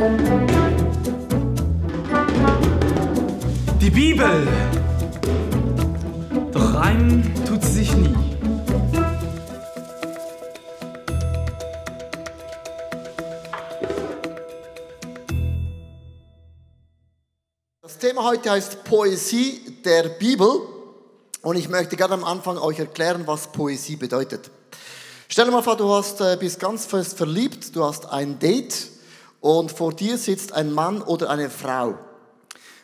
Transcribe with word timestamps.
Die 0.00 0.06
Bibel. 3.90 4.48
Doch 6.52 6.74
reimen 6.74 7.34
tut 7.44 7.62
sie 7.62 7.70
sich 7.70 7.94
nie. 7.94 8.14
Das 17.82 17.98
Thema 17.98 18.24
heute 18.24 18.52
heißt 18.52 18.84
Poesie 18.84 19.60
der 19.84 20.04
Bibel 20.04 20.48
und 21.42 21.56
ich 21.56 21.68
möchte 21.68 21.96
gerne 21.96 22.14
am 22.14 22.24
Anfang 22.24 22.56
euch 22.56 22.78
erklären, 22.78 23.26
was 23.26 23.52
Poesie 23.52 23.96
bedeutet. 23.96 24.50
Stell 25.28 25.44
dir 25.44 25.50
mal 25.50 25.62
vor, 25.62 25.76
du 25.76 25.90
hast, 25.90 26.22
äh, 26.22 26.38
bist 26.40 26.58
ganz 26.58 26.86
fest 26.86 27.18
verliebt, 27.18 27.76
du 27.76 27.84
hast 27.84 28.06
ein 28.06 28.38
Date 28.38 28.98
und 29.40 29.72
vor 29.72 29.92
dir 29.92 30.18
sitzt 30.18 30.52
ein 30.52 30.72
Mann 30.72 31.02
oder 31.02 31.30
eine 31.30 31.50
Frau. 31.50 31.98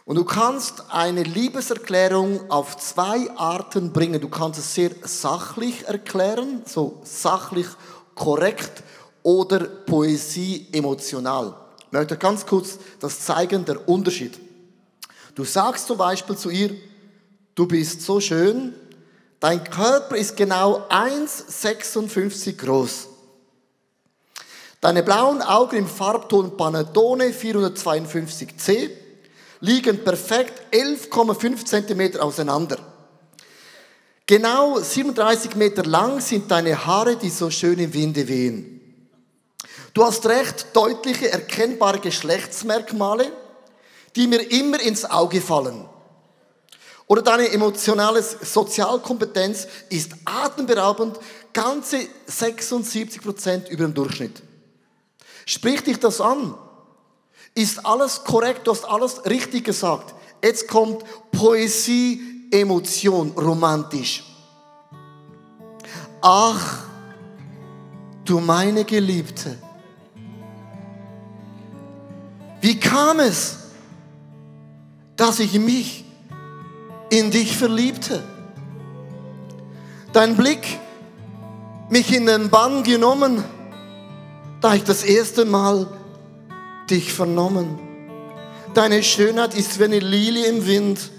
Und 0.04 0.16
du 0.16 0.24
kannst 0.24 0.84
eine 0.90 1.24
Liebeserklärung 1.24 2.48
auf 2.48 2.76
zwei 2.76 3.28
Arten 3.36 3.92
bringen. 3.92 4.20
Du 4.20 4.28
kannst 4.28 4.60
es 4.60 4.72
sehr 4.74 4.90
sachlich 5.02 5.86
erklären, 5.86 6.62
so 6.64 7.00
sachlich 7.02 7.66
korrekt 8.14 8.84
oder 9.24 9.58
Poesie 9.58 10.68
emotional. 10.72 11.56
Ich 11.80 11.92
möchte 11.92 12.16
ganz 12.16 12.46
kurz 12.46 12.78
das 13.00 13.20
zeigen, 13.20 13.64
der 13.64 13.88
Unterschied. 13.88 14.38
Du 15.34 15.44
sagst 15.44 15.88
zum 15.88 15.98
Beispiel 15.98 16.36
zu 16.36 16.50
ihr, 16.50 16.70
du 17.56 17.66
bist 17.66 18.02
so 18.02 18.20
schön, 18.20 18.74
dein 19.40 19.62
Körper 19.64 20.16
ist 20.16 20.36
genau 20.36 20.86
1,56 20.88 22.56
groß. 22.56 23.08
Deine 24.86 25.02
blauen 25.02 25.42
Augen 25.42 25.78
im 25.78 25.88
Farbton 25.88 26.56
Panettone 26.56 27.30
452C 27.30 28.88
liegen 29.58 30.04
perfekt 30.04 30.62
11,5 30.72 31.64
cm 31.64 32.20
auseinander. 32.20 32.78
Genau 34.26 34.78
37 34.78 35.56
Meter 35.56 35.82
lang 35.82 36.20
sind 36.20 36.48
deine 36.52 36.86
Haare, 36.86 37.16
die 37.16 37.30
so 37.30 37.50
schön 37.50 37.80
im 37.80 37.92
Winde 37.92 38.28
wehen. 38.28 38.80
Du 39.92 40.04
hast 40.04 40.24
recht 40.26 40.66
deutliche, 40.72 41.32
erkennbare 41.32 41.98
Geschlechtsmerkmale, 41.98 43.32
die 44.14 44.28
mir 44.28 44.52
immer 44.52 44.78
ins 44.78 45.04
Auge 45.04 45.40
fallen. 45.40 45.84
Oder 47.08 47.22
deine 47.22 47.50
emotionale 47.50 48.22
Sozialkompetenz 48.22 49.66
ist 49.88 50.12
atemberaubend, 50.24 51.18
ganze 51.52 52.06
76 52.26 53.20
Prozent 53.20 53.68
über 53.68 53.82
dem 53.82 53.92
Durchschnitt. 53.92 54.45
Spricht 55.46 55.86
dich 55.86 55.98
das 56.00 56.20
an? 56.20 56.54
Ist 57.54 57.86
alles 57.86 58.24
korrekt? 58.24 58.66
Du 58.66 58.72
hast 58.72 58.84
alles 58.84 59.24
richtig 59.24 59.64
gesagt. 59.64 60.14
Jetzt 60.42 60.68
kommt 60.68 61.04
Poesie, 61.30 62.48
Emotion, 62.50 63.30
romantisch. 63.30 64.24
Ach, 66.20 66.84
du 68.24 68.40
meine 68.40 68.84
Geliebte. 68.84 69.56
Wie 72.60 72.78
kam 72.78 73.20
es, 73.20 73.58
dass 75.16 75.38
ich 75.38 75.58
mich 75.58 76.04
in 77.10 77.30
dich 77.30 77.56
verliebte? 77.56 78.24
Dein 80.12 80.36
Blick 80.36 80.66
mich 81.88 82.12
in 82.12 82.26
den 82.26 82.50
Bann 82.50 82.82
genommen, 82.82 83.44
da 84.60 84.74
ich 84.74 84.84
das 84.84 85.02
erste 85.02 85.44
Mal 85.44 85.86
dich 86.90 87.12
vernommen. 87.12 87.78
Deine 88.74 89.02
Schönheit 89.02 89.54
ist 89.54 89.78
wie 89.78 89.84
eine 89.84 89.98
Lilie 89.98 90.46
im 90.46 90.66
Wind, 90.66 91.10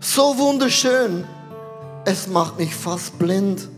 so 0.00 0.36
wunderschön, 0.38 1.24
es 2.04 2.26
macht 2.26 2.58
mich 2.58 2.74
fast 2.74 3.18
blind. 3.18 3.68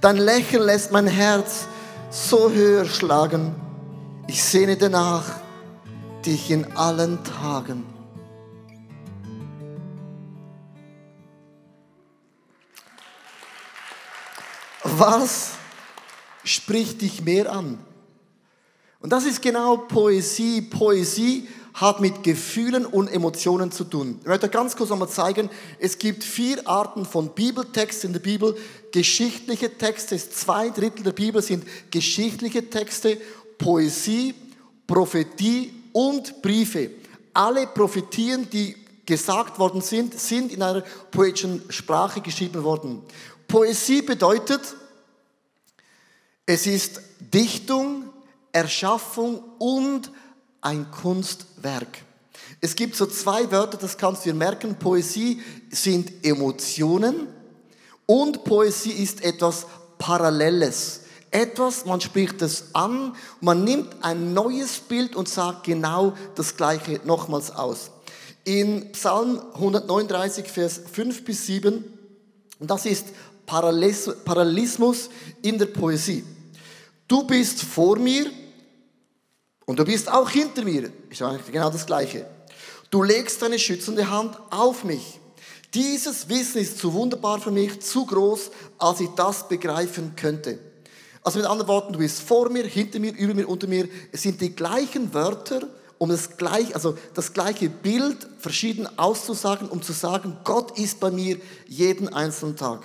Dein 0.00 0.16
Lächeln 0.16 0.64
lässt 0.64 0.90
mein 0.90 1.06
Herz 1.06 1.66
so 2.10 2.50
höher 2.50 2.84
schlagen, 2.86 3.54
ich 4.26 4.42
sehne 4.42 4.76
danach, 4.76 5.24
dich 6.24 6.50
in 6.50 6.76
allen 6.76 7.18
Tagen. 7.24 7.84
Was 14.84 15.52
spricht 16.44 17.02
dich 17.02 17.22
mehr 17.22 17.52
an? 17.52 17.78
Und 19.00 19.10
das 19.10 19.24
ist 19.24 19.42
genau 19.42 19.76
Poesie. 19.76 20.62
Poesie 20.62 21.48
hat 21.74 22.00
mit 22.00 22.22
Gefühlen 22.22 22.86
und 22.86 23.08
Emotionen 23.08 23.72
zu 23.72 23.84
tun. 23.84 24.18
Ich 24.20 24.26
möchte 24.26 24.48
ganz 24.48 24.76
kurz 24.76 24.92
einmal 24.92 25.08
zeigen, 25.08 25.48
es 25.78 25.98
gibt 25.98 26.22
vier 26.22 26.66
Arten 26.68 27.04
von 27.04 27.30
Bibeltexten 27.30 28.08
in 28.08 28.12
der 28.12 28.20
Bibel. 28.20 28.56
Geschichtliche 28.92 29.76
Texte, 29.76 30.16
zwei 30.18 30.70
Drittel 30.70 31.02
der 31.02 31.12
Bibel 31.12 31.42
sind 31.42 31.64
geschichtliche 31.90 32.68
Texte, 32.68 33.18
Poesie, 33.58 34.34
Prophetie 34.86 35.72
und 35.92 36.42
Briefe. 36.42 36.90
Alle 37.32 37.66
Prophetien, 37.66 38.48
die 38.50 38.76
gesagt 39.06 39.58
worden 39.58 39.80
sind, 39.80 40.18
sind 40.18 40.52
in 40.52 40.62
einer 40.62 40.82
poetischen 41.10 41.62
Sprache 41.70 42.20
geschrieben 42.20 42.62
worden. 42.62 43.02
Poesie 43.48 44.02
bedeutet, 44.02 44.60
es 46.52 46.66
ist 46.66 47.00
Dichtung, 47.18 48.10
Erschaffung 48.52 49.42
und 49.58 50.12
ein 50.60 50.90
Kunstwerk. 50.90 52.04
Es 52.60 52.76
gibt 52.76 52.94
so 52.94 53.06
zwei 53.06 53.50
Wörter, 53.50 53.78
das 53.78 53.96
kannst 53.96 54.26
du 54.26 54.28
dir 54.28 54.34
merken. 54.34 54.74
Poesie 54.74 55.40
sind 55.70 56.12
Emotionen 56.22 57.28
und 58.04 58.44
Poesie 58.44 58.90
ist 58.90 59.24
etwas 59.24 59.64
Paralleles. 59.96 61.00
Etwas, 61.30 61.86
man 61.86 62.02
spricht 62.02 62.42
es 62.42 62.66
an, 62.74 63.16
man 63.40 63.64
nimmt 63.64 64.04
ein 64.04 64.34
neues 64.34 64.78
Bild 64.78 65.16
und 65.16 65.30
sagt 65.30 65.64
genau 65.64 66.12
das 66.34 66.54
Gleiche 66.58 67.00
nochmals 67.04 67.50
aus. 67.50 67.90
In 68.44 68.92
Psalm 68.92 69.40
139, 69.54 70.46
Vers 70.48 70.82
5 70.92 71.24
bis 71.24 71.46
7, 71.46 71.82
und 72.58 72.70
das 72.70 72.84
ist 72.84 73.06
Parallelismus 73.46 75.08
in 75.40 75.56
der 75.56 75.66
Poesie. 75.66 76.24
Du 77.08 77.24
bist 77.24 77.62
vor 77.62 77.98
mir 77.98 78.30
und 79.66 79.78
du 79.78 79.84
bist 79.84 80.10
auch 80.10 80.28
hinter 80.30 80.62
mir. 80.64 80.90
Ist 81.10 81.22
eigentlich 81.22 81.52
genau 81.52 81.70
das 81.70 81.86
Gleiche. 81.86 82.26
Du 82.90 83.02
legst 83.02 83.40
deine 83.40 83.58
schützende 83.58 84.10
Hand 84.10 84.38
auf 84.50 84.84
mich. 84.84 85.18
Dieses 85.74 86.28
Wissen 86.28 86.60
ist 86.60 86.78
zu 86.78 86.92
wunderbar 86.92 87.40
für 87.40 87.50
mich, 87.50 87.80
zu 87.80 88.04
groß, 88.04 88.50
als 88.78 89.00
ich 89.00 89.08
das 89.16 89.48
begreifen 89.48 90.14
könnte. 90.16 90.58
Also 91.22 91.38
mit 91.38 91.48
anderen 91.48 91.68
Worten, 91.68 91.92
du 91.92 92.00
bist 92.00 92.20
vor 92.20 92.50
mir, 92.50 92.64
hinter 92.64 92.98
mir, 92.98 93.14
über 93.14 93.32
mir, 93.32 93.48
unter 93.48 93.66
mir. 93.66 93.88
Es 94.10 94.22
sind 94.22 94.40
die 94.40 94.54
gleichen 94.54 95.14
Wörter, 95.14 95.66
um 95.98 96.10
das 96.10 96.36
gleiche, 96.36 96.74
also 96.74 96.98
das 97.14 97.32
gleiche 97.32 97.70
Bild 97.70 98.26
verschieden 98.38 98.88
auszusagen, 98.98 99.68
um 99.68 99.80
zu 99.80 99.92
sagen, 99.92 100.36
Gott 100.44 100.78
ist 100.78 100.98
bei 100.98 101.10
mir 101.10 101.38
jeden 101.66 102.12
einzelnen 102.12 102.56
Tag. 102.56 102.82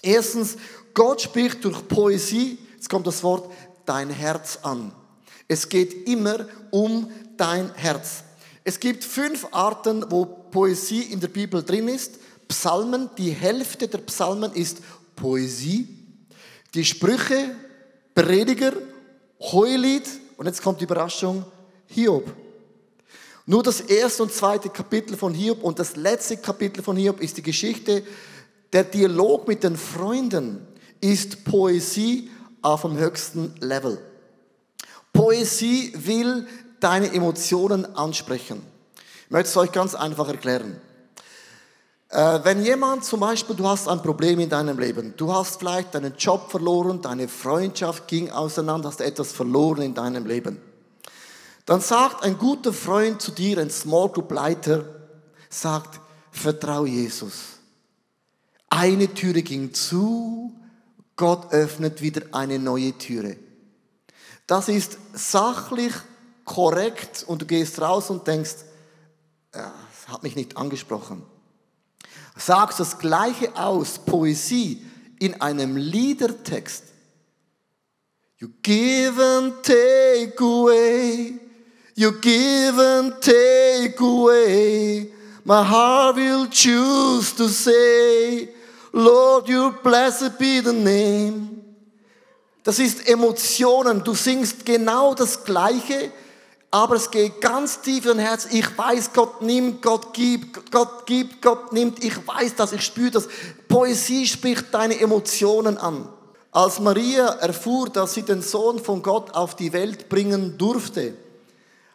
Erstens, 0.00 0.56
Gott 0.94 1.20
spricht 1.20 1.64
durch 1.64 1.86
Poesie, 1.88 2.58
jetzt 2.78 2.88
kommt 2.88 3.08
das 3.08 3.24
Wort, 3.24 3.50
dein 3.86 4.08
Herz 4.08 4.60
an. 4.62 4.92
Es 5.48 5.68
geht 5.68 6.06
immer 6.08 6.46
um 6.70 7.10
dein 7.36 7.74
Herz. 7.74 8.22
Es 8.62 8.78
gibt 8.78 9.02
fünf 9.02 9.48
Arten, 9.50 10.04
wo 10.10 10.24
Poesie 10.24 11.02
in 11.02 11.18
der 11.18 11.26
Bibel 11.26 11.64
drin 11.64 11.88
ist. 11.88 12.18
Psalmen, 12.46 13.10
die 13.18 13.30
Hälfte 13.30 13.88
der 13.88 13.98
Psalmen 13.98 14.52
ist 14.52 14.78
Poesie. 15.16 15.88
Die 16.72 16.84
Sprüche, 16.84 17.50
Prediger, 18.14 18.74
Heulied 19.40 20.08
und 20.36 20.46
jetzt 20.46 20.62
kommt 20.62 20.80
die 20.80 20.84
Überraschung, 20.84 21.44
Hiob. 21.86 22.32
Nur 23.44 23.64
das 23.64 23.80
erste 23.80 24.22
und 24.22 24.32
zweite 24.32 24.68
Kapitel 24.68 25.16
von 25.16 25.34
Hiob 25.34 25.64
und 25.64 25.80
das 25.80 25.96
letzte 25.96 26.36
Kapitel 26.36 26.80
von 26.80 26.96
Hiob 26.96 27.20
ist 27.20 27.38
die 27.38 27.42
Geschichte, 27.42 28.04
der 28.72 28.84
Dialog 28.84 29.48
mit 29.48 29.64
den 29.64 29.76
Freunden 29.76 30.64
ist 31.00 31.44
Poesie 31.44 32.30
auf 32.62 32.82
dem 32.82 32.96
höchsten 32.96 33.54
Level. 33.60 33.98
Poesie 35.12 35.92
will 35.96 36.46
deine 36.80 37.12
Emotionen 37.12 37.96
ansprechen. 37.96 38.62
Ich 39.24 39.30
möchte 39.30 39.48
es 39.48 39.56
euch 39.56 39.72
ganz 39.72 39.94
einfach 39.94 40.28
erklären. 40.28 40.80
Äh, 42.10 42.40
wenn 42.42 42.64
jemand 42.64 43.04
zum 43.04 43.20
Beispiel, 43.20 43.54
du 43.54 43.68
hast 43.68 43.86
ein 43.88 44.00
Problem 44.00 44.40
in 44.40 44.48
deinem 44.48 44.78
Leben, 44.78 45.12
du 45.16 45.32
hast 45.32 45.58
vielleicht 45.58 45.94
deinen 45.94 46.16
Job 46.16 46.50
verloren, 46.50 47.02
deine 47.02 47.28
Freundschaft 47.28 48.08
ging 48.08 48.30
auseinander, 48.30 48.88
hast 48.88 49.02
etwas 49.02 49.32
verloren 49.32 49.82
in 49.82 49.94
deinem 49.94 50.24
Leben, 50.24 50.58
dann 51.66 51.82
sagt 51.82 52.24
ein 52.24 52.38
guter 52.38 52.72
Freund 52.72 53.20
zu 53.20 53.30
dir, 53.30 53.58
ein 53.58 53.68
Small 53.68 54.08
Group 54.08 54.32
Leiter, 54.32 54.84
sagt, 55.50 56.00
vertraue 56.30 56.88
Jesus. 56.88 57.58
Eine 58.70 59.12
Türe 59.12 59.42
ging 59.42 59.74
zu, 59.74 60.57
Gott 61.18 61.52
öffnet 61.52 62.00
wieder 62.00 62.22
eine 62.32 62.58
neue 62.58 62.96
Türe. 62.96 63.36
Das 64.46 64.68
ist 64.68 64.96
sachlich 65.12 65.92
korrekt 66.46 67.24
und 67.26 67.42
du 67.42 67.46
gehst 67.46 67.82
raus 67.82 68.08
und 68.08 68.26
denkst, 68.26 68.54
das 69.52 70.08
hat 70.08 70.22
mich 70.22 70.36
nicht 70.36 70.56
angesprochen. 70.56 71.22
Sagst 72.36 72.80
das 72.80 72.98
Gleiche 72.98 73.54
aus, 73.56 73.98
Poesie, 73.98 74.82
in 75.18 75.40
einem 75.40 75.76
Liedertext. 75.76 76.84
You 78.38 78.48
give 78.62 79.20
and 79.20 79.62
take 79.64 80.40
away, 80.40 81.34
you 81.96 82.12
give 82.20 82.80
and 82.80 83.20
take 83.20 83.98
away. 83.98 85.12
My 85.44 85.64
heart 85.64 86.16
will 86.16 86.46
choose 86.48 87.34
to 87.34 87.48
say, 87.48 88.48
Lord, 88.92 89.48
your 89.48 89.72
blessed 89.72 90.38
be 90.38 90.62
the 90.64 90.72
name. 90.72 91.58
Das 92.64 92.78
ist 92.78 93.08
Emotionen. 93.08 94.04
Du 94.04 94.14
singst 94.14 94.66
genau 94.66 95.14
das 95.14 95.44
Gleiche, 95.44 96.12
aber 96.70 96.96
es 96.96 97.10
geht 97.10 97.40
ganz 97.40 97.80
tief 97.80 98.04
in 98.04 98.18
dein 98.18 98.26
Herz. 98.26 98.46
Ich 98.50 98.76
weiß, 98.76 99.12
Gott 99.14 99.40
nimmt, 99.40 99.80
Gott 99.80 100.12
gibt, 100.12 100.70
Gott 100.70 101.06
gibt, 101.06 101.40
Gott 101.40 101.72
nimmt. 101.72 102.04
Ich 102.04 102.14
weiß 102.26 102.56
das, 102.56 102.72
ich 102.72 102.82
spüre 102.82 103.10
das. 103.10 103.28
Poesie 103.68 104.26
spricht 104.26 104.66
deine 104.72 105.00
Emotionen 105.00 105.78
an. 105.78 106.08
Als 106.50 106.80
Maria 106.80 107.28
erfuhr, 107.28 107.88
dass 107.88 108.14
sie 108.14 108.22
den 108.22 108.42
Sohn 108.42 108.78
von 108.78 109.02
Gott 109.02 109.34
auf 109.34 109.54
die 109.54 109.72
Welt 109.72 110.08
bringen 110.08 110.58
durfte, 110.58 111.14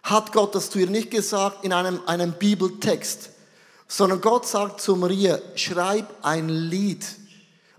hat 0.03 0.31
Gott 0.31 0.53
das 0.55 0.69
zu 0.69 0.79
ihr 0.79 0.89
nicht 0.89 1.11
gesagt 1.11 1.63
in 1.63 1.73
einem, 1.73 2.01
einem 2.05 2.33
Bibeltext, 2.33 3.29
sondern 3.87 4.21
Gott 4.21 4.47
sagt 4.47 4.81
zu 4.81 4.95
Maria, 4.95 5.39
schreib 5.55 6.07
ein 6.21 6.49
Lied. 6.49 7.05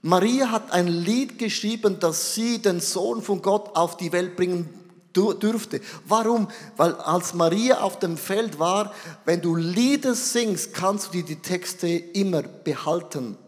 Maria 0.03 0.51
hat 0.51 0.71
ein 0.71 0.87
Lied 0.87 1.39
geschrieben, 1.39 1.99
dass 1.99 2.35
sie 2.35 2.61
den 2.61 2.81
Sohn 2.81 3.23
von 3.23 3.41
Gott 3.41 3.75
auf 3.75 3.97
die 3.97 4.13
Welt 4.13 4.37
bringen 4.37 4.69
dürfte. 5.17 5.81
Warum? 6.07 6.49
Weil 6.77 6.95
als 6.97 7.35
Maria 7.35 7.81
auf 7.81 7.99
dem 7.99 8.17
Feld 8.17 8.59
war, 8.59 8.93
wenn 9.25 9.41
du 9.41 9.55
Lieder 9.55 10.15
singst, 10.15 10.75
kannst 10.75 11.09
du 11.09 11.13
dir 11.13 11.25
die 11.25 11.41
Texte 11.41 11.89
immer 11.89 12.43
behalten. 12.43 13.39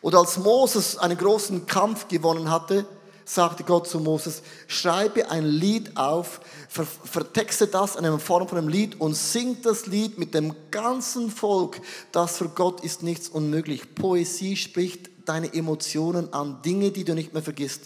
Und 0.00 0.14
als 0.14 0.38
Moses 0.38 0.98
einen 0.98 1.18
großen 1.18 1.66
Kampf 1.66 2.08
gewonnen 2.08 2.50
hatte, 2.50 2.86
sagte 3.24 3.64
Gott 3.64 3.88
zu 3.88 4.00
Moses, 4.00 4.42
schreibe 4.66 5.30
ein 5.30 5.44
Lied 5.44 5.96
auf, 5.96 6.40
vertexte 6.68 7.66
das 7.66 7.96
in 7.96 8.04
einer 8.04 8.18
Form 8.18 8.48
von 8.48 8.58
einem 8.58 8.68
Lied 8.68 9.00
und 9.00 9.14
sing 9.14 9.58
das 9.62 9.86
Lied 9.86 10.18
mit 10.18 10.34
dem 10.34 10.54
ganzen 10.70 11.30
Volk. 11.30 11.80
Das 12.12 12.38
für 12.38 12.48
Gott 12.48 12.82
ist 12.82 13.02
nichts 13.02 13.28
unmöglich. 13.28 13.94
Poesie 13.94 14.56
spricht 14.56 15.10
deine 15.24 15.52
Emotionen 15.54 16.32
an, 16.32 16.60
Dinge, 16.62 16.90
die 16.90 17.04
du 17.04 17.14
nicht 17.14 17.32
mehr 17.32 17.42
vergisst. 17.42 17.82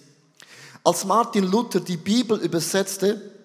Als 0.85 1.05
Martin 1.05 1.45
Luther 1.45 1.81
die 1.81 1.97
Bibel 1.97 2.39
übersetzte, 2.39 3.38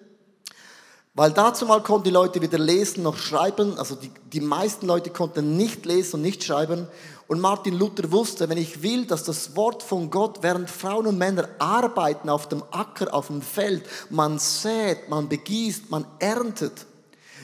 weil 1.14 1.32
dazu 1.32 1.64
mal 1.66 1.82
konnten 1.82 2.04
die 2.04 2.10
Leute 2.10 2.40
weder 2.42 2.58
lesen 2.58 3.04
noch 3.04 3.16
schreiben, 3.16 3.78
also 3.78 3.94
die, 3.94 4.10
die 4.32 4.40
meisten 4.40 4.86
Leute 4.86 5.10
konnten 5.10 5.56
nicht 5.56 5.86
lesen 5.86 6.16
und 6.16 6.22
nicht 6.22 6.42
schreiben. 6.42 6.88
Und 7.28 7.40
Martin 7.40 7.78
Luther 7.78 8.10
wusste, 8.10 8.48
wenn 8.48 8.58
ich 8.58 8.82
will, 8.82 9.06
dass 9.06 9.24
das 9.24 9.56
Wort 9.56 9.82
von 9.82 10.10
Gott, 10.10 10.38
während 10.42 10.68
Frauen 10.68 11.06
und 11.06 11.16
Männer 11.16 11.48
arbeiten 11.58 12.28
auf 12.28 12.48
dem 12.48 12.62
Acker, 12.70 13.14
auf 13.14 13.28
dem 13.28 13.40
Feld, 13.40 13.84
man 14.10 14.38
sät, 14.38 15.08
man 15.08 15.28
begießt, 15.28 15.88
man 15.90 16.04
erntet, 16.18 16.84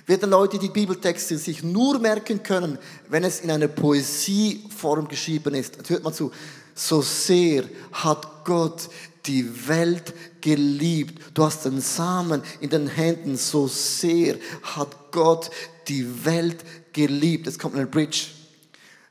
werden 0.06 0.30
Leute 0.30 0.58
die 0.58 0.68
Bibeltexte 0.68 1.38
sich 1.38 1.62
nur 1.62 1.98
merken 2.00 2.42
können, 2.42 2.78
wenn 3.08 3.22
es 3.22 3.40
in 3.40 3.50
einer 3.50 3.68
Poesieform 3.68 5.06
geschrieben 5.06 5.54
ist. 5.54 5.76
Jetzt 5.76 5.90
hört 5.90 6.02
mal 6.02 6.12
zu. 6.12 6.32
So 6.80 7.02
sehr 7.02 7.64
hat 7.92 8.42
Gott 8.46 8.88
die 9.26 9.68
Welt 9.68 10.14
geliebt. 10.40 11.22
Du 11.34 11.44
hast 11.44 11.66
den 11.66 11.78
Samen 11.82 12.40
in 12.60 12.70
den 12.70 12.86
Händen. 12.86 13.36
So 13.36 13.68
sehr 13.68 14.36
hat 14.62 15.12
Gott 15.12 15.50
die 15.88 16.24
Welt 16.24 16.64
geliebt. 16.94 17.44
Jetzt 17.44 17.58
kommt 17.58 17.74
eine 17.74 17.86
Bridge. 17.86 18.28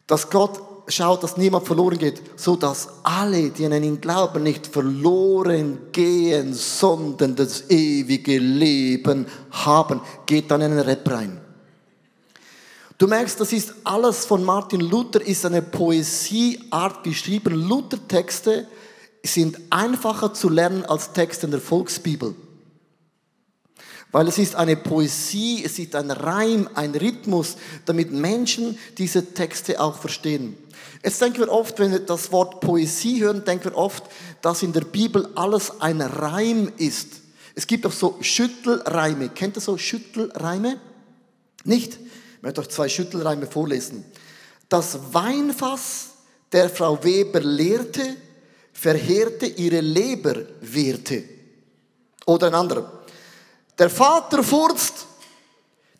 Dass 0.07 0.31
Gott 0.31 0.59
schaut, 0.87 1.21
dass 1.21 1.37
niemand 1.37 1.67
verloren 1.67 1.99
geht, 1.99 2.19
so 2.37 2.55
dass 2.55 2.87
alle, 3.03 3.51
die 3.51 3.67
an 3.67 3.83
ihn 3.83 4.01
glauben, 4.01 4.41
nicht 4.41 4.65
verloren 4.65 5.77
gehen, 5.91 6.55
sondern 6.55 7.35
das 7.35 7.69
ewige 7.69 8.39
Leben 8.39 9.27
haben. 9.51 10.01
Geht 10.25 10.49
dann 10.49 10.61
in 10.61 10.71
den 10.71 10.79
Rap 10.79 11.07
rein. 11.11 11.39
Du 12.99 13.07
merkst, 13.07 13.39
das 13.39 13.53
ist 13.53 13.73
alles 13.85 14.25
von 14.25 14.43
Martin 14.43 14.81
Luther, 14.81 15.21
ist 15.21 15.45
eine 15.45 15.61
Poesieart 15.61 17.01
geschrieben. 17.05 17.55
Luther-Texte 17.55 18.67
sind 19.23 19.57
einfacher 19.69 20.33
zu 20.33 20.49
lernen 20.49 20.83
als 20.83 21.13
Texte 21.13 21.45
in 21.45 21.51
der 21.51 21.61
Volksbibel. 21.61 22.35
Weil 24.11 24.27
es 24.27 24.37
ist 24.37 24.55
eine 24.55 24.75
Poesie, 24.75 25.63
es 25.63 25.79
ist 25.79 25.95
ein 25.95 26.11
Reim, 26.11 26.67
ein 26.73 26.93
Rhythmus, 26.93 27.55
damit 27.85 28.11
Menschen 28.11 28.77
diese 28.97 29.33
Texte 29.33 29.79
auch 29.79 29.97
verstehen. 29.97 30.57
Jetzt 31.01 31.21
denken 31.21 31.39
wir 31.39 31.49
oft, 31.49 31.79
wenn 31.79 31.91
wir 31.91 31.99
das 31.99 32.33
Wort 32.33 32.59
Poesie 32.59 33.21
hören, 33.21 33.45
denken 33.45 33.63
wir 33.65 33.77
oft, 33.77 34.03
dass 34.41 34.61
in 34.61 34.73
der 34.73 34.81
Bibel 34.81 35.29
alles 35.35 35.79
ein 35.79 36.01
Reim 36.01 36.69
ist. 36.75 37.21
Es 37.55 37.65
gibt 37.65 37.85
auch 37.85 37.93
so 37.93 38.17
Schüttelreime. 38.19 39.29
Kennt 39.29 39.55
ihr 39.55 39.61
so 39.61 39.77
Schüttelreime? 39.77 40.81
Nicht? 41.63 41.97
Ich 42.39 42.43
möchte 42.43 42.61
euch 42.61 42.69
zwei 42.69 42.87
Schüttelreime 42.87 43.47
vorlesen. 43.47 44.05
Das 44.69 44.97
Weinfass 45.11 46.11
der 46.53 46.69
Frau 46.69 47.03
Weber 47.03 47.41
leerte, 47.41 48.15
verheerte 48.71 49.45
ihre 49.45 49.81
Leberwerte. 49.81 51.25
Oder 52.25 52.47
ein 52.47 52.55
anderer. 52.55 53.03
Der 53.77 53.89
Vater 53.89 54.41
furzt, 54.41 55.05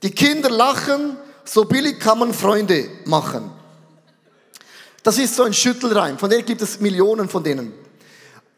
die 0.02 0.12
Kinder 0.12 0.50
lachen, 0.50 1.18
so 1.44 1.66
billig 1.66 2.00
kann 2.00 2.20
man 2.20 2.34
Freunde 2.34 2.90
machen. 3.04 3.52
Das 5.04 5.18
ist 5.18 5.36
so 5.36 5.44
ein 5.44 5.54
Schüttelreim, 5.54 6.18
von 6.18 6.30
denen 6.30 6.46
gibt 6.46 6.62
es 6.62 6.80
Millionen 6.80 7.28
von 7.28 7.44
denen. 7.44 7.74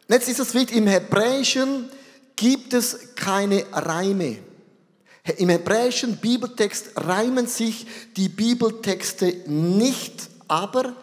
Jetzt 0.06 0.28
ist 0.28 0.38
es 0.38 0.54
wichtig, 0.54 0.76
im 0.76 0.86
Hebräischen 0.86 1.90
gibt 2.36 2.74
es 2.74 3.16
keine 3.16 3.64
Reime. 3.72 4.38
Im 5.36 5.50
hebräischen 5.50 6.16
Bibeltext 6.16 6.90
reimen 6.96 7.46
sich 7.46 7.86
die 8.16 8.28
Bibeltexte 8.28 9.42
nicht, 9.46 10.28
aber 10.48 10.94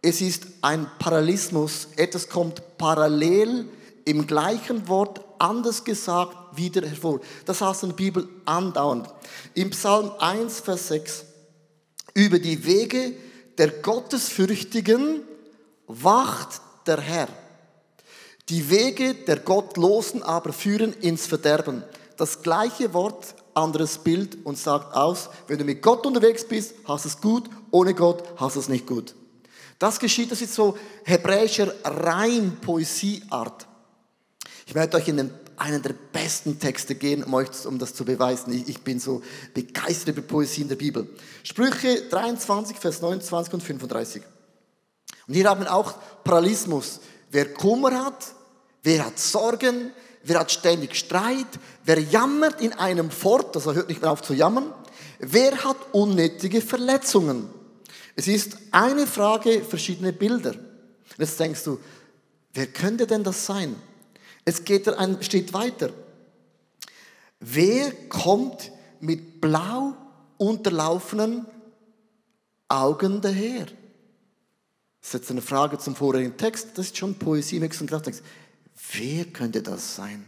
es 0.00 0.22
ist 0.22 0.46
ein 0.62 0.86
Parallelismus. 0.98 1.88
Etwas 1.96 2.28
kommt 2.28 2.78
parallel 2.78 3.68
im 4.06 4.26
gleichen 4.26 4.88
Wort 4.88 5.20
anders 5.38 5.84
gesagt 5.84 6.56
wieder 6.56 6.86
hervor. 6.88 7.20
Das 7.44 7.60
heißt 7.60 7.82
in 7.82 7.90
der 7.90 7.96
Bibel 7.96 8.28
andauernd. 8.46 9.08
Im 9.54 9.70
Psalm 9.70 10.10
1, 10.18 10.60
Vers 10.60 10.88
6. 10.88 11.24
Über 12.14 12.38
die 12.38 12.64
Wege 12.64 13.12
der 13.58 13.68
Gottesfürchtigen 13.68 15.22
wacht 15.86 16.62
der 16.86 17.00
Herr. 17.00 17.28
Die 18.48 18.70
Wege 18.70 19.14
der 19.14 19.36
Gottlosen 19.36 20.22
aber 20.22 20.52
führen 20.52 20.94
ins 20.94 21.26
Verderben. 21.26 21.84
Das 22.16 22.42
gleiche 22.42 22.92
Wort, 22.94 23.34
anderes 23.60 23.98
Bild 23.98 24.38
und 24.44 24.58
sagt 24.58 24.94
aus, 24.94 25.28
wenn 25.46 25.58
du 25.58 25.64
mit 25.64 25.82
Gott 25.82 26.06
unterwegs 26.06 26.44
bist, 26.44 26.74
hast 26.84 27.04
es 27.04 27.20
gut, 27.20 27.48
ohne 27.70 27.94
Gott 27.94 28.24
hast 28.36 28.56
es 28.56 28.68
nicht 28.68 28.86
gut. 28.86 29.14
Das 29.78 29.98
geschieht, 29.98 30.30
das 30.30 30.42
ist 30.42 30.54
so 30.54 30.76
hebräischer 31.04 31.72
Reim, 31.84 32.56
Poesieart. 32.60 33.66
Ich 34.66 34.74
werde 34.74 34.96
euch 34.98 35.08
in 35.08 35.16
den, 35.16 35.30
einen 35.56 35.82
der 35.82 35.94
besten 36.12 36.58
Texte 36.58 36.94
gehen, 36.94 37.24
um, 37.24 37.34
euch, 37.34 37.48
um 37.64 37.78
das 37.78 37.94
zu 37.94 38.04
beweisen. 38.04 38.52
Ich, 38.52 38.68
ich 38.68 38.80
bin 38.82 39.00
so 39.00 39.22
begeistert 39.54 40.16
über 40.16 40.22
Poesie 40.26 40.62
in 40.62 40.68
der 40.68 40.76
Bibel. 40.76 41.08
Sprüche 41.42 42.02
23, 42.10 42.76
Vers 42.76 43.00
29 43.00 43.54
und 43.54 43.62
35. 43.62 44.22
Und 45.26 45.34
hier 45.34 45.48
haben 45.48 45.62
wir 45.62 45.74
auch 45.74 45.94
Paralysmus. 46.24 47.00
Wer 47.30 47.54
Kummer 47.54 48.04
hat, 48.04 48.34
wer 48.82 49.06
hat 49.06 49.18
Sorgen, 49.18 49.92
wer 50.22 50.40
hat 50.40 50.50
ständig 50.50 50.96
Streit, 50.96 51.46
wer 51.84 51.98
jammert 51.98 52.60
in 52.60 52.72
einem 52.72 53.10
fort, 53.10 53.56
also 53.56 53.74
hört 53.74 53.88
nicht 53.88 54.02
mehr 54.02 54.10
auf 54.10 54.22
zu 54.22 54.34
jammern, 54.34 54.72
wer 55.18 55.64
hat 55.64 55.76
unnötige 55.92 56.60
Verletzungen. 56.60 57.48
Es 58.16 58.28
ist 58.28 58.56
eine 58.70 59.06
Frage, 59.06 59.62
verschiedene 59.64 60.12
Bilder. 60.12 60.54
jetzt 61.16 61.40
denkst 61.40 61.64
du, 61.64 61.78
wer 62.52 62.66
könnte 62.66 63.06
denn 63.06 63.24
das 63.24 63.46
sein? 63.46 63.76
Es 64.44 64.64
geht 64.64 64.88
ein 64.88 65.22
Schritt 65.22 65.52
weiter. 65.52 65.90
Wer 67.38 67.92
kommt 68.08 68.70
mit 69.00 69.40
blau 69.40 69.94
unterlaufenen 70.36 71.46
Augen 72.68 73.20
daher? 73.20 73.66
Das 75.00 75.08
ist 75.08 75.12
jetzt 75.14 75.30
eine 75.30 75.40
Frage 75.40 75.78
zum 75.78 75.96
vorigen 75.96 76.36
Text. 76.36 76.68
Das 76.74 76.86
ist 76.86 76.98
schon 76.98 77.14
Poesie 77.14 77.56
im 77.56 77.62
höchsten 77.62 77.86
Krafttext. 77.86 78.22
Wer 78.92 79.26
könnte 79.26 79.62
das 79.62 79.96
sein? 79.96 80.24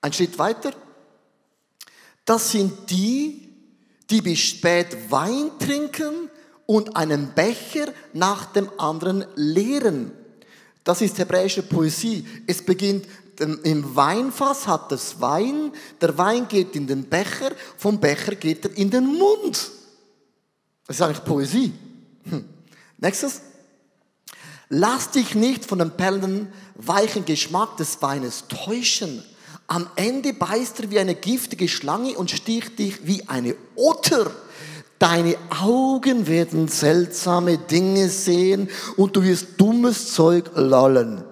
Ein 0.00 0.12
Schritt 0.12 0.38
weiter. 0.38 0.72
Das 2.24 2.52
sind 2.52 2.90
die, 2.90 3.48
die 4.10 4.20
bis 4.20 4.38
spät 4.40 5.10
Wein 5.10 5.50
trinken 5.58 6.30
und 6.66 6.96
einen 6.96 7.34
Becher 7.34 7.92
nach 8.12 8.46
dem 8.52 8.70
anderen 8.78 9.24
leeren. 9.34 10.12
Das 10.84 11.00
ist 11.00 11.18
hebräische 11.18 11.62
Poesie. 11.62 12.26
Es 12.46 12.64
beginnt 12.64 13.06
im 13.40 13.96
Weinfass 13.96 14.66
hat 14.66 14.92
das 14.92 15.20
Wein, 15.20 15.72
der 16.00 16.16
Wein 16.18 16.46
geht 16.48 16.76
in 16.76 16.86
den 16.86 17.04
Becher, 17.04 17.52
vom 17.76 17.98
Becher 17.98 18.34
geht 18.34 18.64
er 18.64 18.76
in 18.76 18.90
den 18.90 19.06
Mund. 19.06 19.70
Das 20.86 20.96
ist 20.96 21.02
eigentlich 21.02 21.24
Poesie. 21.24 21.72
Hm. 22.24 22.44
Nächstes. 22.98 23.40
Lass 24.74 25.10
dich 25.10 25.34
nicht 25.34 25.66
von 25.66 25.80
dem 25.80 25.90
perlenden, 25.90 26.50
weichen 26.76 27.26
Geschmack 27.26 27.76
des 27.76 28.00
Weines 28.00 28.44
täuschen. 28.48 29.22
Am 29.66 29.86
Ende 29.96 30.32
beißt 30.32 30.80
er 30.80 30.90
wie 30.90 30.98
eine 30.98 31.14
giftige 31.14 31.68
Schlange 31.68 32.16
und 32.16 32.30
sticht 32.30 32.78
dich 32.78 33.06
wie 33.06 33.28
eine 33.28 33.54
Otter. 33.76 34.30
Deine 34.98 35.36
Augen 35.60 36.26
werden 36.26 36.68
seltsame 36.68 37.58
Dinge 37.58 38.08
sehen 38.08 38.70
und 38.96 39.14
du 39.14 39.22
wirst 39.22 39.60
dummes 39.60 40.14
Zeug 40.14 40.50
lallen. 40.54 41.22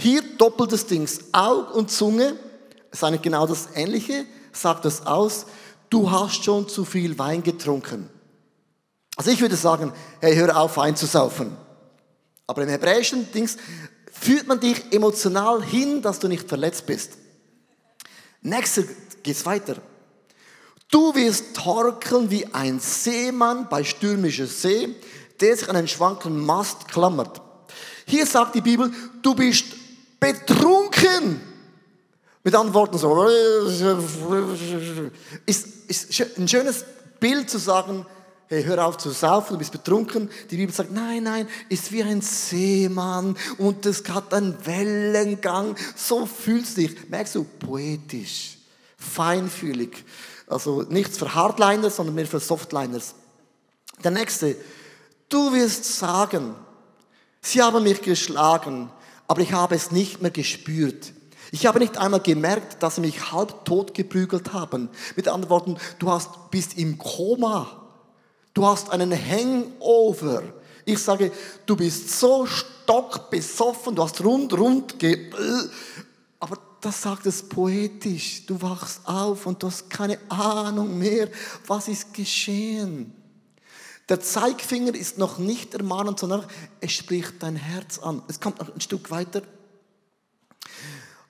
Hier 0.00 0.22
doppeltes 0.36 0.84
Dings, 0.86 1.20
Aug 1.30 1.76
und 1.76 1.92
Zunge, 1.92 2.34
ist 2.90 3.04
eigentlich 3.04 3.22
genau 3.22 3.46
das 3.46 3.68
Ähnliche, 3.76 4.24
sagt 4.50 4.84
das 4.84 5.06
aus, 5.06 5.46
du 5.90 6.10
hast 6.10 6.42
schon 6.42 6.68
zu 6.68 6.84
viel 6.84 7.16
Wein 7.20 7.40
getrunken. 7.44 8.10
Also 9.14 9.30
ich 9.30 9.40
würde 9.40 9.54
sagen, 9.54 9.92
hey, 10.20 10.34
hör 10.34 10.56
auf, 10.56 10.76
Wein 10.76 10.96
zu 10.96 11.06
saufen. 11.06 11.56
Aber 12.46 12.62
im 12.62 12.68
hebräischen 12.68 13.30
Dings 13.32 13.56
führt 14.12 14.46
man 14.46 14.60
dich 14.60 14.92
emotional 14.92 15.62
hin, 15.62 16.02
dass 16.02 16.18
du 16.18 16.28
nicht 16.28 16.48
verletzt 16.48 16.86
bist. 16.86 17.12
Nächster 18.42 18.84
geht's 19.22 19.46
weiter. 19.46 19.76
Du 20.90 21.14
wirst 21.14 21.56
torkeln 21.56 22.30
wie 22.30 22.46
ein 22.54 22.78
Seemann 22.78 23.68
bei 23.68 23.82
stürmischer 23.82 24.46
See, 24.46 24.94
der 25.40 25.56
sich 25.56 25.68
an 25.68 25.76
einen 25.76 25.88
schwanken 25.88 26.44
Mast 26.44 26.88
klammert. 26.88 27.40
Hier 28.06 28.26
sagt 28.26 28.54
die 28.54 28.60
Bibel, 28.60 28.92
du 29.22 29.34
bist 29.34 29.64
betrunken. 30.20 31.40
Mit 32.44 32.54
anderen 32.54 32.74
Worten 32.74 32.98
so, 32.98 33.26
ist, 35.46 35.66
ist 35.88 36.38
ein 36.38 36.46
schönes 36.46 36.84
Bild 37.18 37.48
zu 37.48 37.58
sagen, 37.58 38.04
hey, 38.54 38.64
hör 38.64 38.86
auf 38.86 38.98
zu 38.98 39.10
saufen, 39.10 39.54
du 39.54 39.58
bist 39.58 39.72
betrunken. 39.72 40.30
Die 40.50 40.56
Bibel 40.56 40.74
sagt, 40.74 40.92
nein, 40.92 41.24
nein, 41.24 41.48
ist 41.68 41.90
wie 41.90 42.02
ein 42.02 42.20
Seemann 42.20 43.36
und 43.58 43.84
es 43.84 44.08
hat 44.08 44.32
einen 44.32 44.56
Wellengang. 44.64 45.74
So 45.96 46.26
fühlst 46.26 46.76
du 46.76 46.82
dich. 46.82 47.08
Merkst 47.08 47.34
du, 47.34 47.44
poetisch, 47.44 48.58
feinfühlig. 48.96 50.04
Also 50.46 50.82
nichts 50.82 51.18
für 51.18 51.34
Hardliners, 51.34 51.96
sondern 51.96 52.14
mehr 52.14 52.26
für 52.26 52.40
Softliners. 52.40 53.14
Der 54.02 54.10
nächste, 54.10 54.56
du 55.28 55.52
wirst 55.52 55.84
sagen, 55.84 56.54
sie 57.40 57.60
haben 57.60 57.82
mich 57.82 58.02
geschlagen, 58.02 58.90
aber 59.26 59.40
ich 59.40 59.52
habe 59.52 59.74
es 59.74 59.90
nicht 59.90 60.22
mehr 60.22 60.30
gespürt. 60.30 61.12
Ich 61.50 61.66
habe 61.66 61.78
nicht 61.78 61.98
einmal 61.98 62.20
gemerkt, 62.20 62.82
dass 62.82 62.96
sie 62.96 63.00
mich 63.00 63.32
halb 63.32 63.64
tot 63.64 63.94
geprügelt 63.94 64.52
haben. 64.52 64.90
Mit 65.16 65.28
anderen 65.28 65.50
Worten, 65.50 65.76
du 65.98 66.10
hast, 66.10 66.50
bist 66.50 66.76
im 66.76 66.98
Koma. 66.98 67.83
Du 68.54 68.64
hast 68.64 68.90
einen 68.90 69.12
Hangover. 69.12 70.44
Ich 70.84 71.00
sage, 71.00 71.32
du 71.66 71.76
bist 71.76 72.08
so 72.18 72.46
stockbesoffen, 72.46 73.96
du 73.96 74.02
hast 74.02 74.22
rund, 74.22 74.56
rund 74.56 74.98
ge... 74.98 75.30
Aber 76.38 76.58
das 76.80 77.02
sagt 77.02 77.26
es 77.26 77.42
poetisch. 77.42 78.46
Du 78.46 78.60
wachst 78.62 79.00
auf 79.06 79.46
und 79.46 79.62
du 79.62 79.66
hast 79.66 79.90
keine 79.90 80.18
Ahnung 80.28 80.96
mehr, 80.96 81.28
was 81.66 81.88
ist 81.88 82.14
geschehen. 82.14 83.12
Der 84.08 84.20
Zeigfinger 84.20 84.94
ist 84.94 85.18
noch 85.18 85.38
nicht 85.38 85.74
ermahnend, 85.74 86.20
sondern 86.20 86.46
es 86.80 86.92
spricht 86.92 87.42
dein 87.42 87.56
Herz 87.56 87.98
an. 87.98 88.22
Es 88.28 88.38
kommt 88.38 88.60
noch 88.60 88.72
ein 88.72 88.80
Stück 88.80 89.10
weiter. 89.10 89.42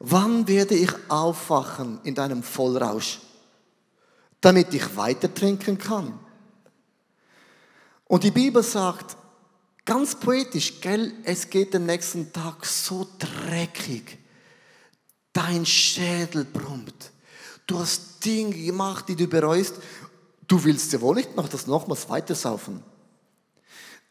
Wann 0.01 0.49
werde 0.49 0.75
ich 0.75 0.91
aufwachen 1.09 2.01
in 2.03 2.17
deinem 2.17 2.43
Vollrausch, 2.43 3.21
damit 4.41 4.75
ich 4.75 4.97
weiter 4.97 5.33
trinken 5.33 5.79
kann? 5.79 6.19
Und 8.15 8.23
die 8.23 8.31
Bibel 8.31 8.63
sagt, 8.63 9.17
ganz 9.85 10.15
poetisch, 10.15 10.81
gell, 10.81 11.15
es 11.25 11.51
geht 11.51 11.75
den 11.75 11.87
nächsten 11.87 12.33
Tag 12.33 12.65
so 12.65 13.09
dreckig. 13.19 14.19
Dein 15.33 15.67
Schädel 15.67 16.45
brummt. 16.45 17.11
Du 17.67 17.77
hast 17.77 18.25
Dinge 18.25 18.55
gemacht, 18.55 19.09
die 19.09 19.17
du 19.17 19.27
bereust 19.27 19.75
Du 20.47 20.63
willst 20.63 20.93
ja 20.93 21.01
wohl 21.01 21.17
nicht 21.17 21.35
noch 21.35 21.49
das 21.49 21.67
nochmals 21.67 22.09
weitersaufen. 22.09 22.85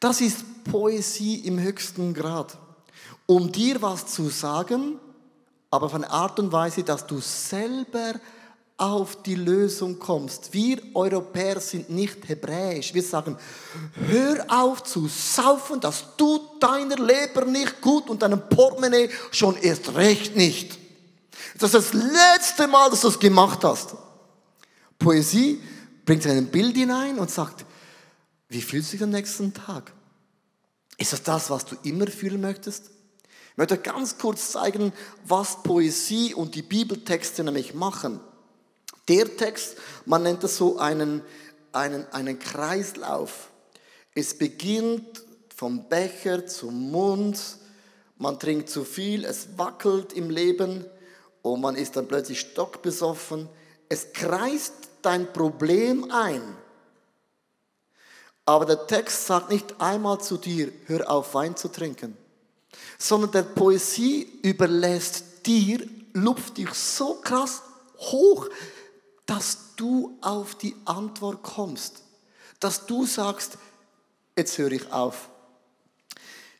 Das 0.01 0.19
ist 0.19 0.65
Poesie 0.65 1.35
im 1.47 1.57
höchsten 1.61 2.13
Grad. 2.13 2.57
Um 3.25 3.53
dir 3.53 3.81
was 3.81 4.07
zu 4.07 4.27
sagen, 4.27 4.99
aber 5.71 5.89
von 5.89 6.03
Art 6.03 6.39
und 6.39 6.51
Weise, 6.51 6.83
dass 6.83 7.07
du 7.07 7.21
selber 7.21 8.15
auf 8.83 9.23
die 9.23 9.35
Lösung 9.35 9.97
kommst. 9.97 10.51
Wir 10.51 10.81
Europäer 10.93 11.61
sind 11.61 11.89
nicht 11.89 12.27
hebräisch. 12.27 12.93
Wir 12.93 13.01
sagen, 13.01 13.37
hör 14.07 14.45
auf 14.49 14.83
zu 14.83 15.07
saufen, 15.07 15.79
das 15.79 16.03
tut 16.17 16.61
deiner 16.61 16.97
Leber 16.97 17.45
nicht 17.45 17.79
gut 17.79 18.09
und 18.09 18.21
deinem 18.21 18.41
Portemonnaie 18.49 19.09
schon 19.31 19.55
erst 19.55 19.95
recht 19.95 20.35
nicht. 20.35 20.77
Das 21.57 21.73
ist 21.73 21.93
das 21.93 21.93
letzte 21.93 22.67
Mal, 22.67 22.89
dass 22.89 23.01
du 23.01 23.07
es 23.07 23.19
gemacht 23.19 23.63
hast. 23.63 23.95
Poesie 24.99 25.61
bringt 26.03 26.25
ein 26.27 26.47
Bild 26.47 26.75
hinein 26.75 27.19
und 27.19 27.31
sagt, 27.31 27.63
wie 28.49 28.61
fühlst 28.61 28.91
du 28.91 28.97
dich 28.97 29.03
am 29.03 29.11
nächsten 29.11 29.53
Tag? 29.53 29.93
Ist 30.97 31.13
das 31.13 31.23
das, 31.23 31.49
was 31.49 31.63
du 31.63 31.77
immer 31.83 32.07
fühlen 32.07 32.41
möchtest? 32.41 32.87
Ich 33.51 33.57
möchte 33.57 33.77
ganz 33.77 34.17
kurz 34.17 34.51
zeigen, 34.51 34.91
was 35.23 35.63
Poesie 35.63 36.33
und 36.33 36.55
die 36.55 36.63
Bibeltexte 36.63 37.45
nämlich 37.45 37.73
machen. 37.73 38.19
Der 39.07 39.35
Text, 39.35 39.75
man 40.05 40.23
nennt 40.23 40.43
das 40.43 40.57
so 40.57 40.77
einen, 40.77 41.21
einen, 41.71 42.05
einen 42.13 42.39
Kreislauf. 42.39 43.49
Es 44.15 44.37
beginnt 44.37 45.23
vom 45.55 45.89
Becher 45.89 46.45
zum 46.45 46.91
Mund, 46.91 47.39
man 48.17 48.39
trinkt 48.39 48.69
zu 48.69 48.83
viel, 48.83 49.25
es 49.25 49.57
wackelt 49.57 50.13
im 50.13 50.29
Leben 50.29 50.85
und 51.41 51.61
man 51.61 51.75
ist 51.75 51.95
dann 51.95 52.07
plötzlich 52.07 52.39
stockbesoffen. 52.39 53.49
Es 53.89 54.13
kreist 54.13 54.73
dein 55.01 55.31
Problem 55.33 56.09
ein. 56.11 56.41
Aber 58.45 58.65
der 58.65 58.87
Text 58.87 59.27
sagt 59.27 59.49
nicht 59.49 59.79
einmal 59.79 60.19
zu 60.19 60.37
dir, 60.37 60.71
hör 60.85 61.09
auf 61.09 61.33
Wein 61.33 61.55
zu 61.55 61.69
trinken, 61.69 62.17
sondern 62.97 63.31
der 63.31 63.43
Poesie 63.43 64.39
überlässt 64.41 65.45
dir, 65.45 65.87
lupft 66.13 66.57
dich 66.57 66.69
so 66.73 67.15
krass 67.15 67.61
hoch, 67.97 68.49
dass 69.25 69.75
du 69.75 70.17
auf 70.21 70.55
die 70.55 70.75
Antwort 70.85 71.43
kommst, 71.43 72.03
dass 72.59 72.85
du 72.85 73.05
sagst, 73.05 73.57
jetzt 74.37 74.57
höre 74.57 74.71
ich 74.71 74.91
auf. 74.91 75.29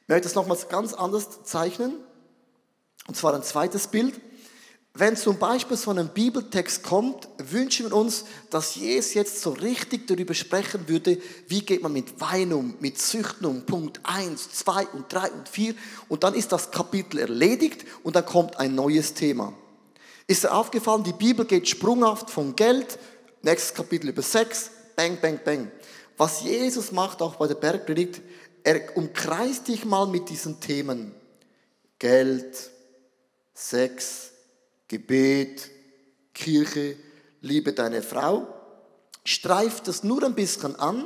Ich 0.02 0.08
möchte 0.08 0.24
das 0.24 0.36
nochmals 0.36 0.70
ganz 0.70 0.94
anders 0.94 1.44
zeichnen, 1.44 1.96
und 3.08 3.16
zwar 3.16 3.34
ein 3.34 3.44
zweites 3.44 3.88
Bild. 3.88 4.20
Wenn 4.96 5.18
zum 5.18 5.40
Beispiel 5.40 5.76
so 5.76 5.90
ein 5.90 6.10
Bibeltext 6.10 6.84
kommt, 6.84 7.28
wünschen 7.40 7.88
wir 7.88 7.96
uns, 7.96 8.26
dass 8.52 8.76
Jesus 8.76 9.16
jetzt 9.16 9.42
so 9.42 9.50
richtig 9.50 10.06
darüber 10.06 10.36
sprechen 10.36 10.88
würde, 10.88 11.20
wie 11.48 11.62
geht 11.62 11.82
man 11.82 11.94
mit 11.94 12.22
Wein 12.22 12.54
um, 12.54 12.76
mit 12.80 13.00
Süchten 13.00 13.48
um, 13.48 13.66
Punkt 13.66 14.02
1, 14.04 14.52
2 14.52 14.88
und 14.90 15.12
3 15.12 15.32
und 15.32 15.50
4 15.50 15.74
und 16.10 16.24
dann 16.24 16.36
ist 16.36 16.52
das 16.52 16.70
Kapitel 16.70 17.18
erledigt 17.20 17.86
und 18.04 18.16
dann 18.16 18.26
kommt 18.26 18.58
ein 18.58 18.76
neues 18.76 19.16
Thema. 19.16 19.54
Ist 20.34 20.46
dir 20.46 20.52
aufgefallen, 20.52 21.04
die 21.04 21.14
Bibel 21.14 21.46
geht 21.46 21.70
sprunghaft 21.70 22.32
von 22.32 22.56
Geld, 22.56 22.98
nächstes 23.44 23.76
Kapitel 23.76 24.10
über 24.10 24.24
Sex, 24.24 24.72
bang, 24.96 25.20
bang, 25.22 25.40
bang. 25.46 25.72
Was 26.18 26.42
Jesus 26.42 26.92
macht, 26.92 27.22
auch 27.22 27.36
bei 27.36 27.46
der 27.46 27.54
Bergpredigt, 27.54 28.20
er 28.64 28.98
umkreist 28.98 29.68
dich 29.68 29.86
mal 29.86 30.08
mit 30.08 30.30
diesen 30.30 30.60
Themen. 30.60 31.14
Geld, 32.00 32.72
Sex, 33.54 34.32
Gebet, 34.88 35.70
Kirche, 36.34 36.96
liebe 37.42 37.74
deine 37.74 38.02
Frau, 38.02 38.48
streift 39.24 39.88
das 39.88 40.04
nur 40.04 40.24
ein 40.24 40.34
bisschen 40.34 40.76
an 40.78 41.06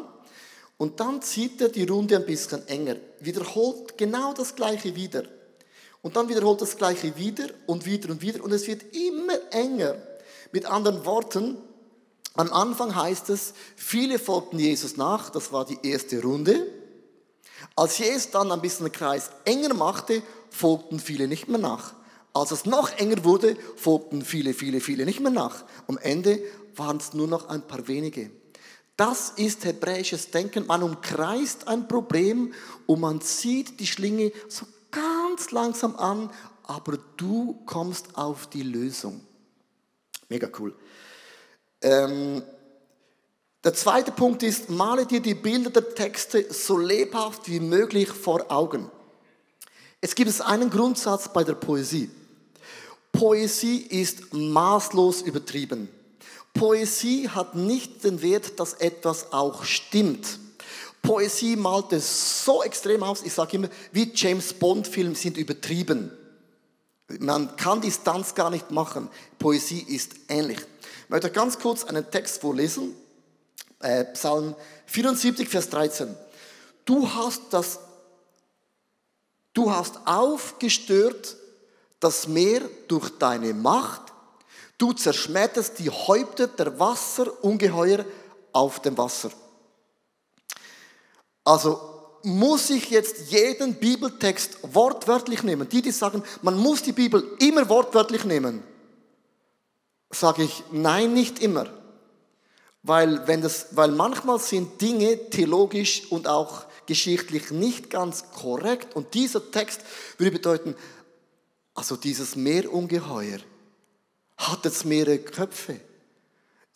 und 0.77 1.01
dann 1.01 1.21
zieht 1.21 1.59
er 1.59 1.67
die 1.67 1.83
Runde 1.83 2.15
ein 2.15 2.25
bisschen 2.25 2.65
enger, 2.69 2.95
wiederholt 3.19 3.97
genau 3.97 4.31
das 4.31 4.55
gleiche 4.55 4.95
wieder. 4.95 5.23
Und 6.01 6.15
dann 6.15 6.29
wiederholt 6.29 6.61
das 6.61 6.77
gleiche 6.77 7.17
wieder 7.17 7.45
und 7.65 7.85
wieder 7.85 8.09
und 8.09 8.21
wieder 8.21 8.43
und 8.43 8.51
es 8.51 8.67
wird 8.67 8.83
immer 8.95 9.33
enger. 9.51 9.95
Mit 10.51 10.65
anderen 10.65 11.05
Worten, 11.05 11.57
am 12.35 12.53
Anfang 12.53 12.95
heißt 12.95 13.29
es, 13.29 13.53
viele 13.75 14.19
folgten 14.19 14.59
Jesus 14.59 14.95
nach, 14.95 15.29
das 15.29 15.51
war 15.51 15.65
die 15.65 15.79
erste 15.83 16.21
Runde. 16.21 16.67
Als 17.75 17.97
Jesus 17.97 18.31
dann 18.31 18.51
ein 18.51 18.61
bisschen 18.61 18.85
den 18.85 18.91
Kreis 18.91 19.31
enger 19.45 19.73
machte, 19.73 20.21
folgten 20.49 20.99
viele 20.99 21.27
nicht 21.27 21.47
mehr 21.47 21.59
nach. 21.59 21.93
Als 22.33 22.51
es 22.51 22.65
noch 22.65 22.91
enger 22.97 23.23
wurde, 23.23 23.57
folgten 23.75 24.21
viele, 24.21 24.53
viele, 24.53 24.79
viele 24.79 25.05
nicht 25.05 25.19
mehr 25.19 25.31
nach. 25.31 25.65
Am 25.87 25.97
Ende 25.97 26.39
waren 26.75 26.97
es 26.97 27.13
nur 27.13 27.27
noch 27.27 27.49
ein 27.49 27.63
paar 27.63 27.87
wenige. 27.87 28.29
Das 28.95 29.31
ist 29.35 29.65
hebräisches 29.65 30.31
Denken. 30.31 30.67
Man 30.67 30.83
umkreist 30.83 31.67
ein 31.67 31.87
Problem 31.87 32.53
und 32.85 32.99
man 32.99 33.21
zieht 33.21 33.79
die 33.79 33.87
Schlinge 33.87 34.31
so 34.47 34.65
ganz 35.37 35.51
langsam 35.51 35.95
an, 35.97 36.31
aber 36.63 36.97
du 37.15 37.61
kommst 37.67 38.17
auf 38.17 38.47
die 38.47 38.63
Lösung. 38.63 39.21
Mega 40.29 40.49
cool. 40.57 40.73
Ähm, 41.79 42.41
der 43.63 43.75
zweite 43.75 44.11
Punkt 44.11 44.41
ist, 44.41 44.71
male 44.71 45.05
dir 45.05 45.19
die 45.19 45.35
Bilder 45.35 45.69
der 45.69 45.93
Texte 45.93 46.51
so 46.51 46.79
lebhaft 46.79 47.47
wie 47.47 47.59
möglich 47.59 48.09
vor 48.09 48.51
Augen. 48.51 48.89
Es 50.01 50.15
gibt 50.15 50.41
einen 50.41 50.71
Grundsatz 50.71 51.31
bei 51.31 51.43
der 51.43 51.53
Poesie. 51.53 52.09
Poesie 53.11 53.81
ist 53.81 54.33
maßlos 54.33 55.21
übertrieben. 55.21 55.87
Poesie 56.55 57.29
hat 57.29 57.53
nicht 57.53 58.03
den 58.03 58.23
Wert, 58.23 58.59
dass 58.59 58.73
etwas 58.73 59.31
auch 59.33 59.65
stimmt. 59.65 60.39
Poesie 61.01 61.55
malt 61.55 61.93
es 61.93 62.43
so 62.43 62.63
extrem 62.63 63.03
aus, 63.03 63.23
ich 63.23 63.33
sage 63.33 63.57
immer, 63.57 63.69
wie 63.91 64.11
James 64.13 64.53
Bond-Filme 64.53 65.15
sind 65.15 65.37
übertrieben. 65.37 66.11
Man 67.19 67.55
kann 67.55 67.79
Distanz 67.79 68.35
gar 68.35 68.49
nicht 68.49 68.71
machen. 68.71 69.09
Poesie 69.39 69.81
ist 69.81 70.13
ähnlich. 70.27 70.59
Ich 70.59 71.09
möchte 71.09 71.31
ganz 71.31 71.57
kurz 71.57 71.85
einen 71.85 72.09
Text 72.11 72.41
vorlesen. 72.41 72.93
Äh, 73.79 74.03
Psalm 74.05 74.55
74, 74.87 75.47
Vers 75.47 75.69
13. 75.69 76.13
Du 76.83 77.09
hast 77.09 77.43
das, 77.51 77.79
du 79.53 79.71
hast 79.71 79.99
aufgestört 80.05 81.37
das 81.99 82.27
Meer 82.27 82.61
durch 82.87 83.09
deine 83.17 83.53
Macht. 83.53 84.01
Du 84.77 84.93
zerschmetterst 84.93 85.79
die 85.79 85.89
Häupter 85.89 86.47
der 86.47 86.79
Wasserungeheuer 86.79 88.05
auf 88.51 88.81
dem 88.81 88.97
Wasser. 88.97 89.31
Also 91.47 91.79
muss 92.23 92.69
ich 92.69 92.89
jetzt 92.89 93.31
jeden 93.31 93.75
Bibeltext 93.75 94.57
wortwörtlich 94.63 95.43
nehmen? 95.43 95.69
Die, 95.69 95.81
die 95.81 95.91
sagen, 95.91 96.21
man 96.41 96.57
muss 96.57 96.83
die 96.83 96.91
Bibel 96.91 97.23
immer 97.39 97.69
wortwörtlich 97.69 98.25
nehmen, 98.25 98.61
sage 100.09 100.43
ich, 100.43 100.61
nein, 100.73 101.13
nicht 101.13 101.39
immer. 101.39 101.67
Weil, 102.83 103.25
wenn 103.29 103.39
das, 103.39 103.67
weil 103.71 103.91
manchmal 103.91 104.39
sind 104.39 104.81
Dinge 104.81 105.29
theologisch 105.29 106.11
und 106.11 106.27
auch 106.27 106.65
geschichtlich 106.85 107.49
nicht 107.51 107.89
ganz 107.89 108.25
korrekt 108.33 108.93
und 108.93 109.13
dieser 109.13 109.49
Text 109.49 109.79
würde 110.17 110.31
bedeuten, 110.31 110.75
also 111.75 111.95
dieses 111.95 112.35
Meerungeheuer 112.35 113.39
hat 114.35 114.65
jetzt 114.65 114.83
mehrere 114.83 115.19
Köpfe. 115.19 115.79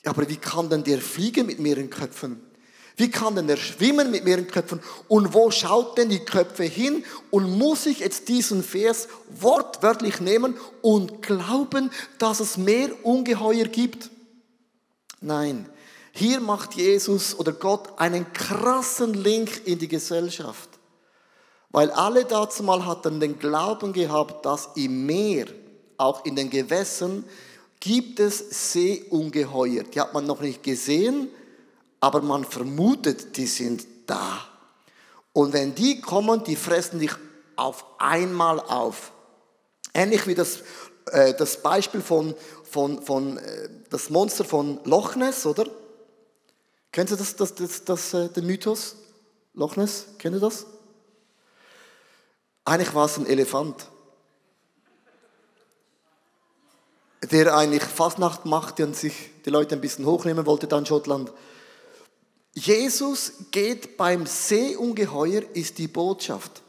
Aber 0.06 0.30
wie 0.30 0.38
kann 0.38 0.70
denn 0.70 0.86
der 0.86 1.00
fliegen 1.00 1.48
mit 1.48 1.60
mehreren 1.60 1.90
Köpfen? 1.90 2.51
Wie 3.02 3.10
kann 3.10 3.36
denn 3.36 3.50
er 3.50 3.58
schwimmen 3.58 4.12
mit 4.12 4.26
mehreren 4.26 4.46
Köpfen? 4.46 4.80
Und 5.08 5.34
wo 5.34 5.50
schaut 5.50 5.98
denn 5.98 6.10
die 6.10 6.20
Köpfe 6.20 6.66
hin? 6.66 7.04
Und 7.32 7.58
muss 7.58 7.88
ich 7.88 7.98
jetzt 7.98 8.30
diesen 8.30 8.62
Vers 8.62 9.08
wortwörtlich 9.40 10.22
nehmen 10.22 10.56
und 10.84 11.24
glauben, 11.24 11.90
dass 12.20 12.40
es 12.40 12.58
mehr 12.58 12.92
Ungeheuer 13.04 13.66
gibt? 13.66 14.12
Nein. 15.20 15.68
Hier 16.12 16.42
macht 16.42 16.76
Jesus 16.76 17.34
oder 17.34 17.54
Gott 17.54 17.90
einen 17.98 18.32
krassen 18.34 19.16
Link 19.16 19.66
in 19.66 19.80
die 19.80 19.88
Gesellschaft. 19.88 20.70
Weil 21.72 21.90
alle 21.90 22.24
dazu 22.26 22.62
mal 22.62 22.86
hatten 22.86 23.20
den 23.20 23.40
Glauben 23.40 23.94
gehabt, 23.94 24.46
dass 24.46 24.70
im 24.76 25.08
Meer, 25.08 25.48
auch 25.98 26.24
in 26.24 26.36
den 26.36 26.52
Gewässern, 26.52 27.26
gibt 27.80 28.20
es 28.20 28.74
Seeungeheuer. 28.74 29.86
Die 29.86 30.00
hat 30.00 30.14
man 30.14 30.28
noch 30.28 30.42
nicht 30.42 30.62
gesehen, 30.62 31.30
aber 32.02 32.22
man 32.22 32.44
vermutet, 32.44 33.38
die 33.38 33.46
sind 33.46 33.86
da. 34.08 34.42
Und 35.34 35.54
wenn 35.54 35.76
die 35.76 36.02
kommen, 36.02 36.44
die 36.44 36.58
fressen 36.58 37.00
dich 37.00 37.12
auf 37.56 37.86
einmal 38.00 38.60
auf. 38.60 39.14
Ähnlich 39.94 40.28
wie 40.28 40.36
das, 40.36 40.62
äh, 41.12 41.34
das 41.36 41.62
Beispiel 41.62 42.02
von, 42.02 42.36
von, 42.64 43.02
von 43.02 43.38
äh, 43.38 43.70
das 43.90 44.10
Monster 44.10 44.44
von 44.44 44.80
Loch 44.84 45.16
Ness, 45.16 45.46
oder? 45.46 45.68
Kennt 46.92 47.12
ihr 47.12 47.18
das, 47.18 47.36
das, 47.36 47.56
das, 47.56 47.86
das, 47.86 48.14
äh, 48.14 48.30
den 48.30 48.48
Mythos? 48.48 48.96
Loch 49.54 49.76
Ness, 49.76 50.08
kennt 50.18 50.36
ihr 50.36 50.42
das? 50.42 50.66
Eigentlich 52.66 52.94
war 52.94 53.06
es 53.06 53.18
ein 53.18 53.28
Elefant, 53.28 53.88
der 57.30 57.56
eigentlich 57.56 57.84
Fastnacht 57.84 58.46
machte 58.46 58.86
und 58.86 58.96
sich 58.96 59.14
die 59.46 59.50
Leute 59.50 59.76
ein 59.76 59.82
bisschen 59.82 60.06
hochnehmen 60.06 60.46
wollte 60.46 60.68
da 60.68 60.78
in 60.78 60.86
Schottland. 60.86 61.32
Jesus 62.54 63.34
geht 63.52 63.98
beim 63.98 64.26
Seeungeheuer, 64.26 65.44
ist 65.54 65.78
die 65.78 65.88
Botschaft. 65.88 66.62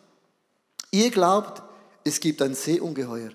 Ihr 0.90 1.11
glaubt, 1.11 1.62
es 2.05 2.21
gibt 2.21 2.40
ein 2.42 2.55
Seeungeheuer. 2.55 3.31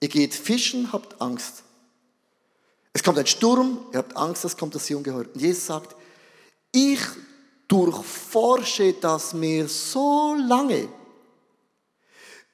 Ihr 0.00 0.08
geht 0.08 0.34
fischen, 0.34 0.92
habt 0.92 1.20
Angst. 1.20 1.62
Es 2.92 3.02
kommt 3.02 3.18
ein 3.18 3.26
Sturm, 3.26 3.86
ihr 3.92 3.98
habt 3.98 4.16
Angst, 4.16 4.44
es 4.44 4.56
kommt 4.56 4.74
das 4.74 4.86
Seeungeheuer. 4.86 5.26
Und 5.32 5.40
Jesus 5.40 5.66
sagt, 5.66 5.96
ich 6.72 7.00
durchforsche 7.68 8.94
das 8.94 9.34
Meer 9.34 9.68
so 9.68 10.34
lange, 10.34 10.88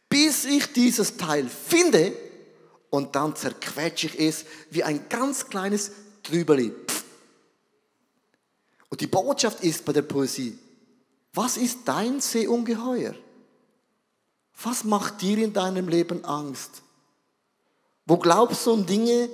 bis 0.09 0.45
ich 0.45 0.73
dieses 0.73 1.17
Teil 1.17 1.49
finde 1.49 2.13
und 2.91 3.15
dann 3.15 3.37
zerquetsche 3.37 4.09
ich 4.09 4.19
es 4.19 4.45
wie 4.71 4.83
ein 4.83 5.09
ganz 5.09 5.49
kleines 5.49 5.93
Trübeli. 6.23 6.73
Und 8.91 9.01
die 9.01 9.07
Botschaft 9.07 9.63
ist 9.65 9.85
bei 9.85 9.93
der 9.93 10.03
Poesie, 10.03 10.59
was 11.33 11.57
ist 11.57 11.81
dein 11.87 12.21
Seeungeheuer? 12.21 13.15
Was 14.63 14.85
macht 14.85 15.23
dir 15.23 15.39
in 15.39 15.53
deinem 15.53 15.89
Leben 15.89 16.25
Angst? 16.25 16.83
Wo 18.05 18.19
glaubst 18.19 18.67
du 18.67 18.75
an 18.75 18.85
Dinge, 18.85 19.31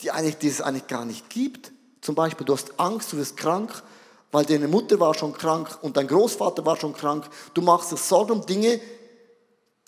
die, 0.00 0.10
eigentlich, 0.10 0.38
die 0.38 0.48
es 0.48 0.60
eigentlich 0.60 0.86
gar 0.86 1.04
nicht 1.04 1.28
gibt? 1.28 1.70
Zum 2.00 2.14
Beispiel, 2.14 2.46
du 2.46 2.54
hast 2.54 2.80
Angst, 2.80 3.12
du 3.12 3.18
wirst 3.18 3.36
krank, 3.36 3.82
weil 4.32 4.46
deine 4.46 4.66
Mutter 4.66 4.98
war 4.98 5.12
schon 5.14 5.34
krank 5.34 5.78
und 5.82 5.96
dein 5.96 6.08
Großvater 6.08 6.64
war 6.64 6.76
schon 6.76 6.94
krank. 6.94 7.28
Du 7.52 7.60
machst 7.60 7.92
dir 7.92 7.96
Sorgen 7.98 8.32
um 8.32 8.46
Dinge, 8.46 8.80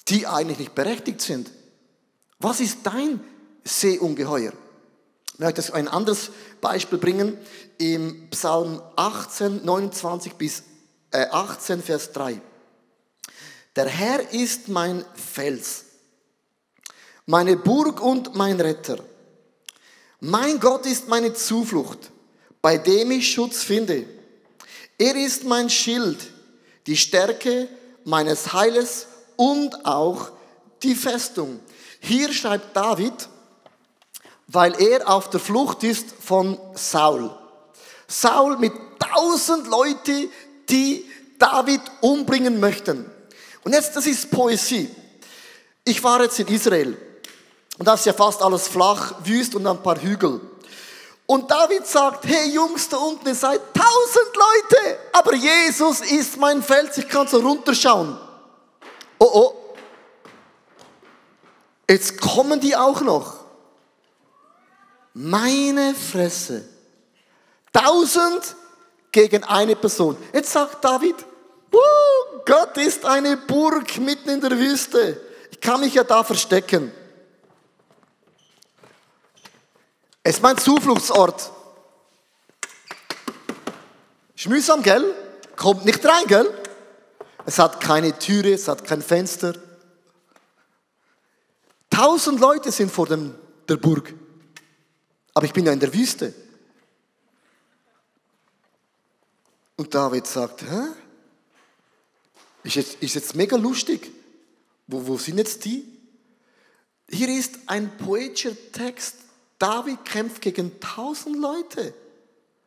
die 0.09 0.27
eigentlich 0.27 0.59
nicht 0.59 0.75
berechtigt 0.75 1.23
sind. 1.23 1.51
Was 2.39 2.61
ist 2.61 2.79
dein 2.85 3.25
Seeungeheuer? 3.65 4.53
Ich 5.35 5.39
möchte 5.39 5.75
ein 5.75 5.89
anderes 5.89 6.31
Beispiel 6.61 6.99
bringen 6.99 7.39
im 7.79 8.29
Psalm 8.31 8.83
18, 8.97 9.65
29 9.65 10.35
bis 10.35 10.63
18, 11.11 11.79
äh, 11.79 11.83
Vers 11.83 12.13
3. 12.13 12.41
Der 13.75 13.87
Herr 13.87 14.33
ist 14.33 14.69
mein 14.69 15.05
Fels, 15.15 15.87
meine 17.25 17.57
Burg 17.57 18.03
und 18.03 18.35
mein 18.35 18.61
Retter. 18.61 18.99
Mein 20.21 20.61
Gott 20.61 20.85
ist 20.87 21.09
meine 21.09 21.33
Zuflucht, 21.33 22.11
bei 22.61 22.77
dem 22.77 23.11
ich 23.11 23.33
Schutz 23.33 23.63
finde. 23.63 24.05
Er 24.99 25.17
ist 25.17 25.45
mein 25.45 25.71
Schild, 25.71 26.19
die 26.87 26.97
Stärke 26.97 27.69
meines 28.05 28.53
Heiles 28.53 29.07
und 29.37 29.87
auch 29.87 30.31
die 30.83 30.95
Festung. 30.95 31.61
Hier 32.01 32.33
schreibt 32.33 32.77
David, 32.77 33.29
weil 34.53 34.79
er 34.81 35.09
auf 35.09 35.31
der 35.31 35.41
Flucht 35.41 35.83
ist 35.83 36.15
von 36.21 36.59
Saul. 36.75 37.31
Saul 38.07 38.59
mit 38.59 38.73
tausend 38.99 39.67
Leute, 39.67 40.29
die 40.69 41.07
David 41.39 41.81
umbringen 42.03 42.61
möchten. 42.61 43.11
Und 43.65 43.73
jetzt, 43.73 43.97
das 43.97 44.07
ist 44.07 44.31
Poesie. 44.31 44.95
Ich 45.85 46.03
war 46.05 46.23
jetzt 46.23 46.39
in 46.39 46.49
Israel 46.49 46.97
und 47.79 47.89
da 47.89 47.95
ist 47.95 48.07
ja 48.07 48.13
fast 48.13 48.43
alles 48.43 48.69
flach, 48.69 49.15
wüst 49.25 49.55
und 49.55 49.67
ein 49.67 49.83
paar 49.83 50.01
Hügel. 50.01 50.41
Und 51.27 51.51
David 51.51 51.87
sagt, 51.87 52.27
hey 52.27 52.51
Jungs 52.53 52.89
da 52.89 52.99
unten, 52.99 53.27
ihr 53.27 53.35
seid 53.35 53.61
tausend 53.73 54.37
Leute, 54.37 54.99
aber 55.13 55.35
Jesus 55.35 56.01
ist 56.01 56.37
mein 56.37 56.63
Fels, 56.63 56.99
ich 56.99 57.09
kann 57.09 57.27
so 57.27 57.41
runterschauen. 57.41 58.19
Oh 59.19 59.31
oh, 59.33 59.55
jetzt 61.89 62.21
kommen 62.21 62.61
die 62.61 62.77
auch 62.77 63.01
noch. 63.01 63.42
Meine 65.25 65.95
Fresse. 65.95 66.65
Tausend 67.73 68.57
gegen 69.13 69.45
eine 69.45 69.77
Person. 69.77 70.17
Jetzt 70.33 70.51
sagt 70.51 70.85
David, 70.85 71.15
Gott 72.45 72.77
ist 72.77 73.05
eine 73.05 73.37
Burg 73.37 73.99
mitten 73.99 74.31
in 74.31 74.41
der 74.41 74.51
Wüste. 74.59 75.21
Ich 75.53 75.61
kann 75.61 75.79
mich 75.79 75.95
ja 75.95 76.03
da 76.03 76.25
verstecken. 76.25 76.91
Es 80.25 80.37
ist 80.37 80.43
mein 80.43 80.59
Zufluchtsort. 80.59 81.53
Ist 84.35 84.49
mühsam, 84.49 84.83
gell? 84.83 85.15
Kommt 85.55 85.85
nicht 85.85 86.05
rein, 86.05 86.25
gell? 86.27 86.53
Es 87.47 87.61
hat 87.61 87.81
keine 87.81 88.19
Türe, 88.19 88.55
es 88.55 88.67
hat 88.67 88.85
kein 88.85 89.01
Fenster. 89.01 89.55
Tausend 91.91 92.41
Leute 92.41 92.73
sind 92.73 92.91
vor 92.91 93.07
dem, 93.07 93.37
der 93.69 93.77
Burg. 93.77 94.15
Aber 95.35 95.47
ich 95.47 95.53
bin 95.53 95.67
ja 95.67 95.73
in 95.73 95.81
der 95.81 95.93
Wüste. 95.93 96.35
Und 99.77 99.95
David 99.95 100.27
sagt, 100.27 100.63
hä? 100.63 100.89
Ist 102.65 102.77
jetzt, 102.77 103.03
ist 103.03 103.15
jetzt 103.15 103.35
mega 103.35 103.57
lustig. 103.57 104.11
Wo, 104.87 105.07
wo 105.07 105.17
sind 105.17 105.39
jetzt 105.39 105.65
die? 105.65 105.85
Hier 107.11 107.29
ist 107.29 107.59
ein 107.67 107.97
poetischer 107.97 108.57
Text. 108.73 109.17
David 109.59 110.05
kämpft 110.05 110.43
gegen 110.43 110.81
tausend 110.81 111.37
Leute, 111.37 111.95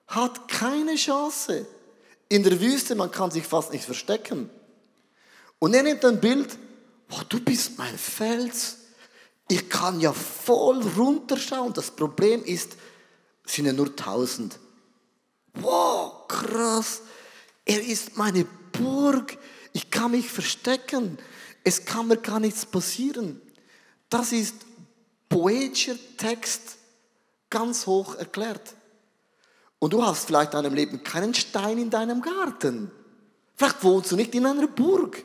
hat 0.08 0.48
keine 0.48 0.96
Chance. 0.96 1.68
In 2.30 2.44
der 2.44 2.60
Wüste, 2.62 2.96
man 2.96 3.12
kann 3.12 3.32
sich 3.32 3.46
fast 3.46 3.74
nicht 3.74 3.86
verstecken. 3.86 4.50
Und 5.60 5.74
er 5.74 5.84
nimmt 5.84 6.06
ein 6.06 6.22
Bild, 6.22 6.58
oh, 7.12 7.22
du 7.28 7.40
bist 7.40 7.78
mein 7.78 7.98
Fels. 7.98 8.78
Ich 9.48 9.70
kann 9.70 10.00
ja 10.00 10.12
voll 10.12 10.82
runterschauen. 10.98 11.74
Das 11.74 11.92
Problem 11.92 12.44
ist, 12.44 12.76
es 13.46 13.54
sind 13.54 13.66
ja 13.66 13.74
nur 13.74 13.96
tausend. 13.96 14.60
Wow, 15.54 16.28
krass. 16.28 17.02
Er 17.64 17.84
ist 17.84 18.18
meine 18.18 18.46
Burg. 18.72 19.38
Ich 19.74 19.92
kann 19.92 20.12
mich 20.12 20.30
verstecken. 20.30 21.18
Es 21.64 21.86
kann 21.86 22.08
mir 22.08 22.18
gar 22.18 22.40
nichts 22.40 22.66
passieren. 22.66 23.42
Das 24.10 24.32
ist 24.32 24.56
poetischer 25.30 25.96
Text, 26.18 26.78
ganz 27.50 27.86
hoch 27.88 28.16
erklärt. 28.16 28.76
Und 29.80 29.94
du 29.94 30.04
hast 30.04 30.26
vielleicht 30.26 30.54
in 30.54 30.64
deinem 30.64 30.74
Leben 30.74 31.04
keinen 31.04 31.34
Stein 31.34 31.78
in 31.78 31.90
deinem 31.90 32.22
Garten. 32.22 32.92
Vielleicht 33.56 33.84
wohnst 33.84 34.12
du 34.12 34.16
nicht 34.16 34.34
in 34.36 34.46
einer 34.46 34.68
Burg. 34.68 35.24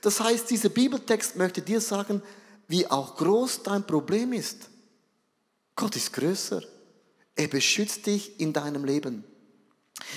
Das 0.00 0.20
heißt, 0.20 0.50
dieser 0.50 0.68
Bibeltext 0.68 1.36
möchte 1.36 1.62
dir 1.62 1.80
sagen, 1.80 2.22
wie 2.68 2.86
auch 2.86 3.16
groß 3.16 3.62
dein 3.62 3.86
Problem 3.86 4.32
ist. 4.32 4.68
Gott 5.76 5.96
ist 5.96 6.12
größer. 6.12 6.62
Er 7.34 7.48
beschützt 7.48 8.06
dich 8.06 8.40
in 8.40 8.52
deinem 8.52 8.84
Leben. 8.84 9.24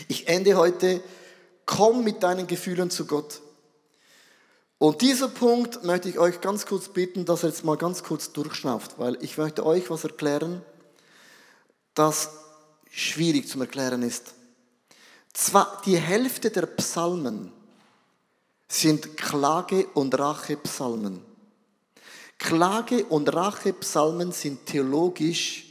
Ich 0.08 0.28
ende 0.28 0.56
heute, 0.56 1.02
komm 1.66 2.04
mit 2.04 2.24
deinen 2.24 2.48
Gefühlen 2.48 2.90
zu 2.90 3.06
Gott. 3.06 3.42
Und 4.78 5.02
dieser 5.02 5.30
Punkt 5.30 5.84
möchte 5.84 6.10
ich 6.10 6.20
euch 6.20 6.42
ganz 6.42 6.66
kurz 6.66 6.90
bitten, 6.90 7.26
dass 7.26 7.44
ihr 7.44 7.50
jetzt 7.50 7.64
mal 7.64 7.78
ganz 7.78 8.04
kurz 8.04 8.34
durchschnauft, 8.34 9.00
weil 9.00 9.18
ich 9.24 9.38
möchte 9.38 9.66
euch 9.66 9.90
was 9.90 10.04
erklären, 10.04 10.62
das 11.94 12.30
schwierig 12.92 13.48
zum 13.48 13.62
Erklären 13.62 14.04
ist. 14.04 14.34
Zwar 15.34 15.82
die 15.86 15.98
Hälfte 15.98 16.50
der 16.52 16.66
Psalmen 16.66 17.52
sind 18.68 19.18
Klage- 19.18 19.88
und 19.94 20.18
Rachepsalmen. 20.18 21.22
Klage- 22.38 23.06
und 23.06 23.34
Rachepsalmen 23.34 24.32
sind 24.32 24.66
theologisch 24.66 25.66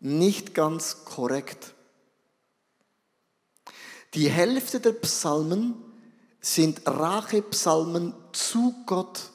nicht 0.00 0.54
ganz 0.54 1.04
korrekt. 1.04 1.74
Die 4.14 4.28
Hälfte 4.28 4.80
der 4.80 4.92
Psalmen 4.92 5.74
sind 6.40 6.82
Rachepsalmen 6.86 8.14
zu 8.32 8.74
Gott, 8.84 9.30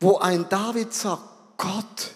wo 0.00 0.18
ein 0.18 0.48
David 0.48 0.92
sagt, 0.92 1.22
Gott, 1.56 2.10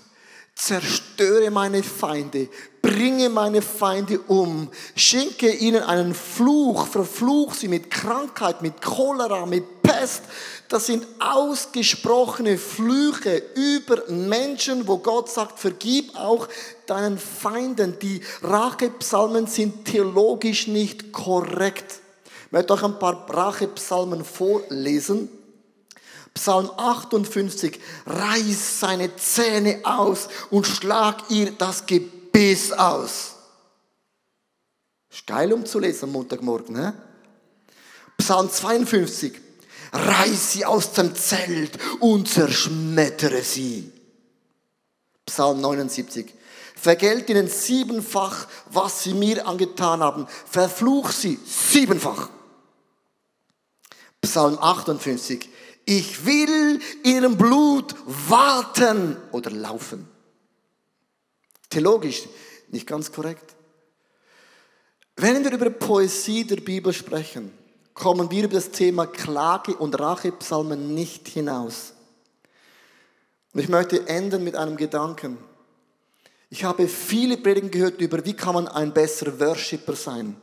zerstöre 0.54 1.50
meine 1.50 1.82
Feinde, 1.82 2.48
bringe 2.82 3.28
meine 3.28 3.62
Feinde 3.62 4.18
um, 4.22 4.68
schenke 4.96 5.50
ihnen 5.50 5.84
einen 5.84 6.14
Fluch, 6.14 6.87
verfluch 6.87 7.54
sie 7.54 7.68
mit 7.68 7.90
Krankheit, 7.90 8.61
mit 8.61 8.82
Cholera, 8.82 9.46
mit 9.46 9.77
Pest. 9.88 10.22
Das 10.68 10.87
sind 10.87 11.07
ausgesprochene 11.18 12.59
Flüche 12.59 13.42
über 13.55 14.03
Menschen, 14.11 14.87
wo 14.87 14.98
Gott 14.98 15.31
sagt, 15.31 15.59
vergib 15.59 16.14
auch 16.14 16.46
deinen 16.87 17.18
Feinden. 17.18 17.98
Die 17.98 18.20
Rachepsalmen 18.42 19.46
sind 19.46 19.87
theologisch 19.87 20.66
nicht 20.66 21.12
korrekt. 21.12 22.01
Ich 22.46 22.53
möchte 22.53 22.74
euch 22.74 22.83
ein 22.83 22.98
paar 22.98 23.29
Rachepsalmen 23.29 24.24
vorlesen. 24.24 25.31
Psalm 26.35 26.70
58, 26.77 27.81
reiß 28.07 28.81
seine 28.81 29.16
Zähne 29.16 29.81
aus 29.85 30.29
und 30.51 30.66
schlag 30.66 31.31
ihr 31.31 31.53
das 31.53 31.87
Gebiss 31.87 32.72
aus. 32.72 33.35
Ist 35.11 35.27
geil 35.27 35.53
um 35.53 35.64
zu 35.64 35.79
lesen 35.79 36.05
am 36.05 36.12
Montagmorgen. 36.12 36.77
Ne? 36.77 36.94
Psalm 38.18 38.51
52, 38.51 39.47
reiß 39.92 40.53
sie 40.53 40.64
aus 40.64 40.92
dem 40.92 41.14
Zelt 41.14 41.79
und 42.01 42.29
zerschmettere 42.29 43.42
sie. 43.42 43.92
Psalm 45.27 45.61
79, 45.61 46.33
vergelt 46.74 47.29
ihnen 47.29 47.48
siebenfach, 47.48 48.46
was 48.70 49.03
sie 49.03 49.14
mir 49.14 49.46
angetan 49.46 50.01
haben, 50.01 50.27
verfluch 50.46 51.11
sie 51.11 51.38
siebenfach. 51.44 52.31
Psalm 54.20 54.59
58, 54.59 55.48
ich 55.85 56.24
will 56.24 56.81
ihrem 57.05 57.37
Blut 57.37 57.94
warten 58.07 59.16
oder 59.33 59.51
laufen. 59.51 60.09
Theologisch 61.70 62.24
nicht 62.68 62.87
ganz 62.87 63.12
korrekt. 63.12 63.55
Wenn 65.16 65.44
wir 65.44 65.53
über 65.53 65.70
Poesie 65.70 66.44
der 66.44 66.57
Bibel 66.57 66.92
sprechen, 66.92 67.53
kommen 67.98 68.30
wir 68.30 68.44
über 68.44 68.54
das 68.54 68.70
Thema 68.70 69.06
Klage 69.06 69.74
und 69.74 69.98
Rachepsalmen 69.98 70.94
nicht 70.94 71.28
hinaus. 71.28 71.92
Und 73.52 73.61
ich 73.61 73.68
möchte 73.68 74.08
enden 74.08 74.44
mit 74.44 74.56
einem 74.56 74.76
Gedanken. 74.76 75.38
Ich 76.48 76.64
habe 76.64 76.88
viele 76.88 77.37
Predigen 77.37 77.70
gehört 77.70 78.00
über, 78.00 78.24
wie 78.24 78.34
kann 78.34 78.54
man 78.54 78.68
ein 78.68 78.94
besserer 78.94 79.38
Worshipper 79.40 79.96
sein? 79.96 80.37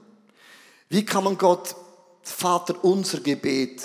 Wie 0.90 1.06
kann 1.06 1.24
man 1.24 1.38
Gott, 1.38 1.76
Vater, 2.22 2.84
unser 2.84 3.22
Gebet, 3.22 3.82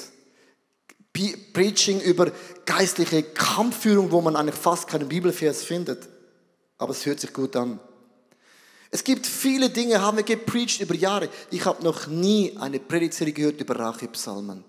Preaching 1.53 2.01
über 2.01 2.33
geistliche 2.65 3.23
Kampfführung, 3.23 4.11
wo 4.11 4.21
man 4.21 4.37
eigentlich 4.37 4.55
fast 4.55 4.89
keinen 4.89 5.09
Bibelvers 5.09 5.63
findet. 5.65 6.09
Aber 6.79 6.93
es 6.93 7.05
hört 7.05 7.21
sich 7.21 7.33
gut 7.33 7.57
an. 7.57 7.81
Es 8.91 9.05
gibt 9.05 9.27
viele 9.27 9.71
Dinge, 9.71 10.01
haben 10.01 10.17
wir 10.17 10.25
gepreacht 10.25 10.81
über 10.81 10.95
Jahre. 10.95 11.29
Ich 11.51 11.65
habe 11.65 11.83
noch 11.85 12.09
nie 12.09 12.57
eine 12.59 12.81
Predigtserie 12.81 13.33
gehört 13.33 13.61
über 13.61 13.79
Rachepsalmen. 13.79 14.65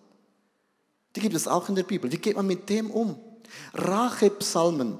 Die 1.15 1.19
gibt 1.19 1.35
es 1.35 1.47
auch 1.47 1.67
in 1.69 1.75
der 1.75 1.83
Bibel. 1.83 2.11
Wie 2.11 2.17
geht 2.17 2.35
man 2.35 2.45
mit 2.47 2.69
dem 2.69 2.91
um? 2.91 3.19
Rachepsalmen. 3.73 4.99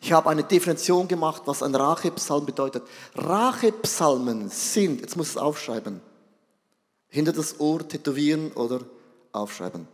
Ich 0.00 0.12
habe 0.12 0.30
eine 0.30 0.44
Definition 0.44 1.08
gemacht, 1.08 1.42
was 1.44 1.62
ein 1.62 1.74
Rachepsalm 1.74 2.46
bedeutet. 2.46 2.84
Rachepsalmen 3.14 4.48
sind, 4.48 5.00
jetzt 5.00 5.16
muss 5.16 5.28
ich 5.28 5.36
es 5.36 5.40
aufschreiben, 5.40 6.00
hinter 7.08 7.32
das 7.32 7.60
Ohr 7.60 7.86
tätowieren 7.86 8.52
oder 8.52 8.80
aufschreiben. 9.32 9.86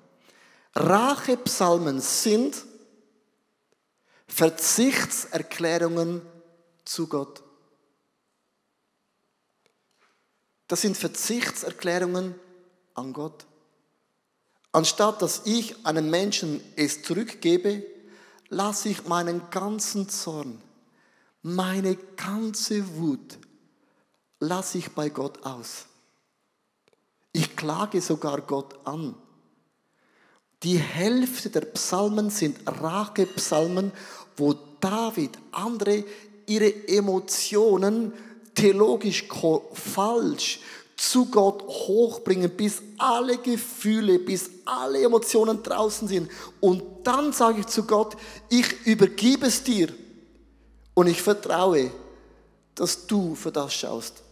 Rachepsalmen 0.75 2.01
sind 2.01 2.65
Verzichtserklärungen 4.27 6.23
zu 6.85 7.07
Gott. 7.07 7.43
Das 10.73 10.81
sind 10.81 10.97
Verzichtserklärungen 10.97 12.35
an 12.95 13.13
Gott. 13.13 13.45
Anstatt 14.73 15.21
dass 15.21 15.43
ich 15.45 15.85
einem 15.85 16.09
Menschen 16.09 16.63
es 16.77 17.03
zurückgebe, 17.03 17.85
lasse 18.49 18.89
ich 18.89 19.07
meinen 19.07 19.43
ganzen 19.51 20.09
Zorn, 20.09 20.63
meine 21.43 21.97
ganze 22.17 22.97
Wut, 22.97 23.37
lasse 24.41 24.79
ich 24.79 24.93
bei 24.93 25.11
Gott 25.11 25.45
aus. 25.45 25.85
Ich 27.33 27.55
klage 27.55 28.01
sogar 28.01 28.41
Gott 28.41 28.75
an. 28.87 29.15
Die 30.63 30.79
Hälfte 30.79 31.51
der 31.51 31.67
Psalmen 31.67 32.31
sind 32.31 32.61
Rachepsalmen, 32.67 33.93
wo 34.39 34.55
David 34.81 35.37
andere 35.51 36.03
ihre 36.47 36.89
Emotionen 36.89 38.15
theologisch 38.55 39.29
falsch 39.73 40.61
zu 40.97 41.27
Gott 41.27 41.62
hochbringen, 41.62 42.51
bis 42.51 42.83
alle 42.99 43.38
Gefühle, 43.38 44.19
bis 44.19 44.51
alle 44.65 45.03
Emotionen 45.03 45.62
draußen 45.62 46.07
sind. 46.07 46.31
Und 46.61 46.83
dann 47.03 47.33
sage 47.33 47.61
ich 47.61 47.67
zu 47.67 47.85
Gott, 47.85 48.17
ich 48.49 48.87
übergebe 48.87 49.47
es 49.47 49.65
dir 49.65 49.88
und 50.95 51.09
ich 51.09 51.21
vertraue, 51.21 51.91
dass 52.75 53.07
du 53.07 53.35
für 53.35 53.51
das 53.51 53.75
schaust. 53.75 54.23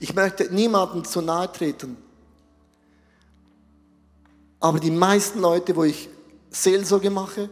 Ich 0.00 0.14
möchte 0.14 0.52
niemandem 0.52 1.04
zu 1.04 1.20
nahe 1.20 1.50
treten. 1.52 1.96
Aber 4.58 4.80
die 4.80 4.90
meisten 4.90 5.40
Leute, 5.40 5.76
wo 5.76 5.84
ich 5.84 6.08
Seelsorge 6.50 7.10
mache, 7.10 7.50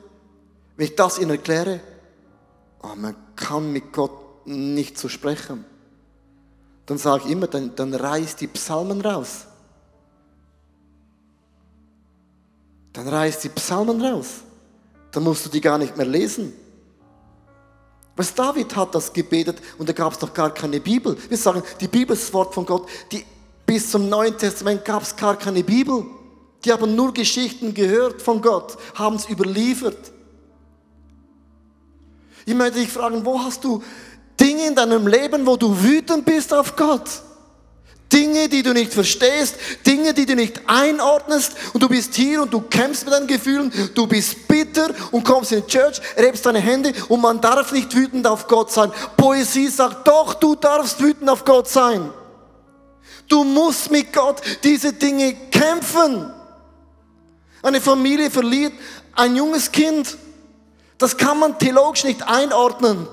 wenn 0.77 0.87
ich 0.87 0.97
das 0.97 1.19
ihnen 1.19 1.31
erkläre, 1.31 1.81
oh, 2.83 2.95
man 2.97 3.15
kann 3.37 3.73
mit 3.73 3.93
Gott 3.93 4.24
nicht 4.45 4.99
so 4.99 5.09
sprechen. 5.09 5.65
Dann 6.87 6.99
sage 6.99 7.25
ich 7.25 7.31
immer, 7.31 7.47
dann, 7.47 7.75
dann 7.75 7.95
reiß 7.95 8.37
die 8.37 8.47
Psalmen 8.47 9.01
raus. 9.01 9.47
Dann 12.93 13.09
reiß 13.09 13.41
die 13.41 13.49
Psalmen 13.49 14.01
raus. 14.01 14.43
Dann 15.11 15.23
musst 15.23 15.47
du 15.47 15.51
die 15.51 15.61
gar 15.61 15.79
nicht 15.79 15.97
mehr 15.97 16.07
lesen. 16.07 16.53
Was 18.17 18.33
David 18.33 18.75
hat 18.77 18.95
das 18.95 19.13
gebetet 19.13 19.59
und 19.79 19.89
da 19.89 19.93
gab 19.93 20.13
es 20.13 20.21
noch 20.21 20.33
gar 20.33 20.53
keine 20.53 20.81
Bibel. 20.81 21.17
Wir 21.29 21.37
sagen, 21.37 21.63
die 21.81 21.89
Bibel 21.89 22.15
ist 22.15 22.25
das 22.25 22.33
Wort 22.33 22.55
von 22.55 22.65
Gott. 22.65 22.89
Die, 23.11 23.25
bis 23.67 23.91
zum 23.91 24.09
Neuen 24.09 24.37
Testament 24.39 24.85
gab 24.85 25.03
es 25.03 25.17
gar 25.17 25.37
keine 25.37 25.65
Bibel. 25.65 26.05
Die 26.65 26.73
haben 26.73 26.95
nur 26.95 27.13
Geschichten 27.13 27.75
gehört 27.75 28.23
von 28.23 28.41
Gott, 28.41 28.77
haben 28.95 29.17
es 29.17 29.29
überliefert. 29.29 30.13
Ich 32.47 32.55
möchte 32.55 32.79
dich 32.79 32.91
fragen, 32.91 33.25
wo 33.25 33.41
hast 33.41 33.65
du 33.65 33.83
Dinge 34.45 34.67
in 34.67 34.75
deinem 34.75 35.07
Leben, 35.07 35.47
wo 35.47 35.57
du 35.57 35.83
wütend 35.83 36.27
bist 36.27 36.53
auf 36.53 36.77
Gott? 36.77 37.09
Dinge, 38.13 38.49
die 38.49 38.63
du 38.63 38.75
nicht 38.75 38.93
verstehst, 38.93 39.57
Dinge, 39.87 40.13
die 40.13 40.27
du 40.27 40.37
nicht 40.37 40.61
einordnest 40.67 41.53
und 41.73 41.83
du 41.83 41.89
bist 41.89 42.15
hier 42.15 42.43
und 42.43 42.53
du 42.53 42.61
kämpfst 42.61 43.07
mit 43.07 43.15
deinen 43.15 43.27
Gefühlen, 43.27 43.73
du 43.95 44.07
bist 44.07 44.47
bitter 44.47 44.91
und 45.11 45.25
kommst 45.25 45.51
in 45.51 45.63
die 45.63 45.67
Church, 45.67 46.01
erhebst 46.15 46.45
deine 46.45 46.61
Hände 46.61 46.93
und 47.09 47.23
man 47.23 47.41
darf 47.41 47.73
nicht 47.73 47.97
wütend 47.97 48.27
auf 48.27 48.47
Gott 48.47 48.71
sein. 48.71 48.93
Poesie 49.17 49.69
sagt, 49.69 50.07
doch, 50.07 50.35
du 50.35 50.55
darfst 50.55 51.01
wütend 51.01 51.31
auf 51.31 51.45
Gott 51.47 51.69
sein. 51.69 52.11
Du 53.29 53.45
musst 53.45 53.91
mit 53.91 54.13
Gott 54.13 54.43
diese 54.63 54.93
Dinge 54.93 55.35
kämpfen. 55.51 56.31
Eine 57.63 57.81
Familie 57.81 58.31
verliert 58.31 58.75
ein 59.15 59.35
junges 59.35 59.73
Kind. 59.73 60.19
Das 60.99 61.17
kann 61.17 61.39
man 61.39 61.59
theologisch 61.59 62.05
nicht 62.05 62.23
einordnen. 62.23 63.09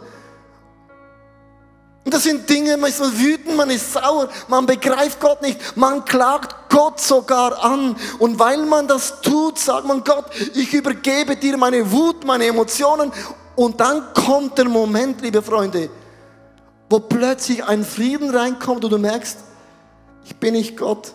Und 2.04 2.14
das 2.14 2.24
sind 2.24 2.50
Dinge, 2.50 2.78
man 2.78 2.90
ist 2.90 3.00
wütend, 3.20 3.56
man 3.56 3.70
ist 3.70 3.94
sauer, 3.94 4.28
man 4.48 4.66
begreift 4.66 5.20
Gott 5.20 5.42
nicht, 5.42 5.78
man 5.78 6.04
klagt 6.04 6.70
Gott 6.70 7.00
sogar 7.00 7.64
an. 7.64 7.96
Und 8.18 8.40
weil 8.40 8.66
man 8.66 8.88
das 8.88 9.22
tut, 9.22 9.60
sagt 9.60 9.86
man 9.86 10.04
Gott, 10.04 10.26
ich 10.56 10.74
übergebe 10.74 11.36
dir 11.36 11.58
meine 11.58 11.92
Wut, 11.92 12.26
meine 12.26 12.46
Emotionen. 12.46 13.12
Und 13.56 13.80
dann 13.80 14.14
kommt 14.14 14.58
der 14.58 14.68
Moment, 14.68 15.22
liebe 15.22 15.44
Freunde, 15.44 15.90
wo 16.90 17.00
plötzlich 17.00 17.64
ein 17.64 17.86
Frieden 17.86 18.36
reinkommt 18.36 18.84
und 18.84 18.92
du 18.92 18.98
merkst, 18.98 19.38
ich 20.26 20.36
bin 20.36 20.54
nicht 20.54 20.78
Gott. 20.78 21.14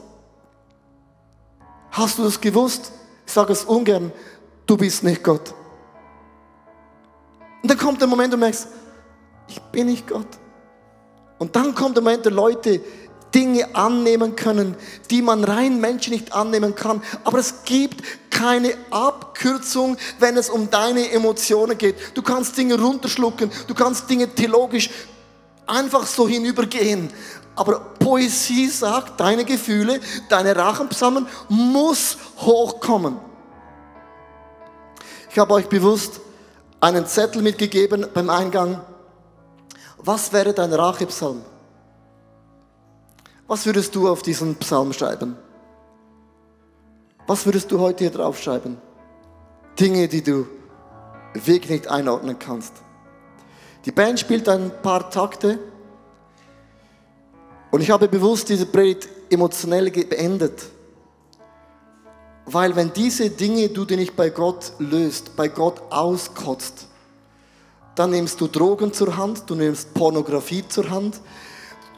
Hast 1.91 2.19
du 2.19 2.25
das 2.25 2.41
gewusst? 2.41 2.93
Ich 3.27 3.33
sage 3.33 3.53
es 3.53 3.65
ungern, 3.65 4.13
du 4.67 4.77
bist 4.77 5.03
nicht 5.03 5.25
Gott. 5.25 5.53
Und 7.63 7.71
dann 7.71 7.79
kommt 7.79 8.01
der 8.01 8.07
Moment, 8.07 8.33
du 8.33 8.37
merkst, 8.37 8.69
ich 9.49 9.61
bin 9.61 9.87
nicht 9.87 10.07
Gott. 10.07 10.29
Und 11.39 11.57
dann 11.57 11.75
kommt 11.75 11.97
der 11.97 12.03
Moment, 12.03 12.25
der 12.25 12.33
Leute 12.33 12.81
Dinge 13.35 13.75
annehmen 13.75 14.35
können, 14.35 14.77
die 15.11 15.21
man 15.21 15.45
rein 15.45 15.81
Menschen 15.81 16.13
nicht 16.13 16.33
annehmen 16.33 16.75
kann. 16.75 17.03
Aber 17.25 17.39
es 17.39 17.65
gibt 17.65 18.03
keine 18.31 18.75
Abkürzung, 18.91 19.97
wenn 20.19 20.37
es 20.37 20.49
um 20.49 20.71
deine 20.71 21.11
Emotionen 21.11 21.77
geht. 21.77 21.97
Du 22.15 22.23
kannst 22.23 22.57
Dinge 22.57 22.81
runterschlucken, 22.81 23.51
du 23.67 23.75
kannst 23.75 24.09
Dinge 24.09 24.29
theologisch 24.35 24.91
einfach 25.67 26.07
so 26.07 26.27
hinübergehen. 26.27 27.11
Aber 27.55 27.81
Poesie 27.99 28.69
sagt, 28.69 29.19
deine 29.21 29.45
Gefühle, 29.45 30.01
deine 30.29 30.55
Rachenpsalmen 30.55 31.27
muss 31.49 32.17
hochkommen. 32.39 33.19
Ich 35.31 35.39
habe 35.39 35.55
euch 35.55 35.69
bewusst 35.69 36.21
einen 36.81 37.07
Zettel 37.07 37.43
mitgegeben 37.43 38.07
beim 38.15 38.31
Eingang. 38.31 38.81
Was 40.07 40.33
wäre 40.33 40.55
dein 40.55 40.73
Rachepsalm? 40.73 41.43
Was 43.49 43.67
würdest 43.67 43.93
du 43.93 44.09
auf 44.09 44.23
diesen 44.23 44.55
Psalm 44.55 44.93
schreiben? 44.93 45.37
Was 47.27 47.45
würdest 47.45 47.73
du 47.73 47.81
heute 47.81 48.05
hier 48.05 48.13
draufschreiben? 48.13 48.77
Dinge, 49.81 50.07
die 50.07 50.23
du 50.23 50.47
wirklich 51.35 51.71
nicht 51.71 51.89
einordnen 51.89 52.39
kannst. 52.39 52.73
Die 53.85 53.91
Band 53.91 54.21
spielt 54.21 54.49
ein 54.49 54.71
paar 54.81 55.11
Takte 55.11 55.59
und 57.73 57.81
ich 57.81 57.91
habe 57.91 58.07
bewusst 58.07 58.49
diese 58.49 58.67
Predigt 58.67 59.09
emotionell 59.29 59.91
beendet. 59.91 60.67
Weil 62.45 62.77
wenn 62.77 62.93
diese 62.93 63.29
Dinge 63.29 63.71
du 63.71 63.85
dir 63.85 63.97
nicht 63.97 64.15
bei 64.15 64.31
Gott 64.31 64.73
löst, 64.79 65.35
bei 65.35 65.49
Gott 65.49 65.83
auskotzt, 65.91 66.86
dann 67.97 68.11
nimmst 68.11 68.41
du 68.41 68.47
Drogen 68.47 68.93
zur 68.93 69.17
Hand, 69.17 69.45
du 69.47 69.55
nimmst 69.55 69.93
Pornografie 69.95 70.63
zur 70.69 70.89
Hand, 70.91 71.21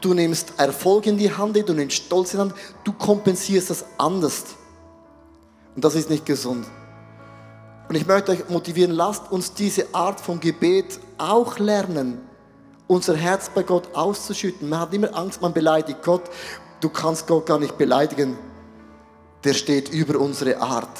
du 0.01 0.13
nimmst 0.13 0.53
Erfolg 0.57 1.05
in 1.05 1.17
die 1.17 1.31
Hand, 1.31 1.57
du 1.57 1.73
nimmst 1.73 1.97
Stolz 1.97 2.33
in 2.33 2.37
die 2.37 2.41
Hand, 2.43 2.53
du 2.85 2.93
kompensierst 2.93 3.69
das 3.69 3.85
anders. 3.97 4.45
Und 5.75 5.83
das 5.85 5.95
ist 5.95 6.09
nicht 6.09 6.25
gesund. 6.25 6.65
Und 7.89 7.95
ich 7.95 8.07
möchte 8.07 8.31
euch 8.31 8.49
motivieren, 8.49 8.91
lasst 8.91 9.31
uns 9.31 9.53
diese 9.53 9.93
Art 9.93 10.21
von 10.21 10.39
Gebet 10.39 10.99
auch 11.17 11.59
lernen, 11.59 12.21
unser 12.87 13.15
Herz 13.15 13.49
bei 13.53 13.63
Gott 13.63 13.93
auszuschütten. 13.93 14.69
Man 14.69 14.79
hat 14.79 14.93
immer 14.93 15.13
Angst, 15.15 15.41
man 15.41 15.53
beleidigt 15.53 16.01
Gott. 16.03 16.23
Du 16.79 16.89
kannst 16.89 17.27
Gott 17.27 17.45
gar 17.45 17.59
nicht 17.59 17.77
beleidigen. 17.77 18.37
Der 19.43 19.53
steht 19.53 19.89
über 19.89 20.19
unsere 20.19 20.61
Art. 20.61 20.97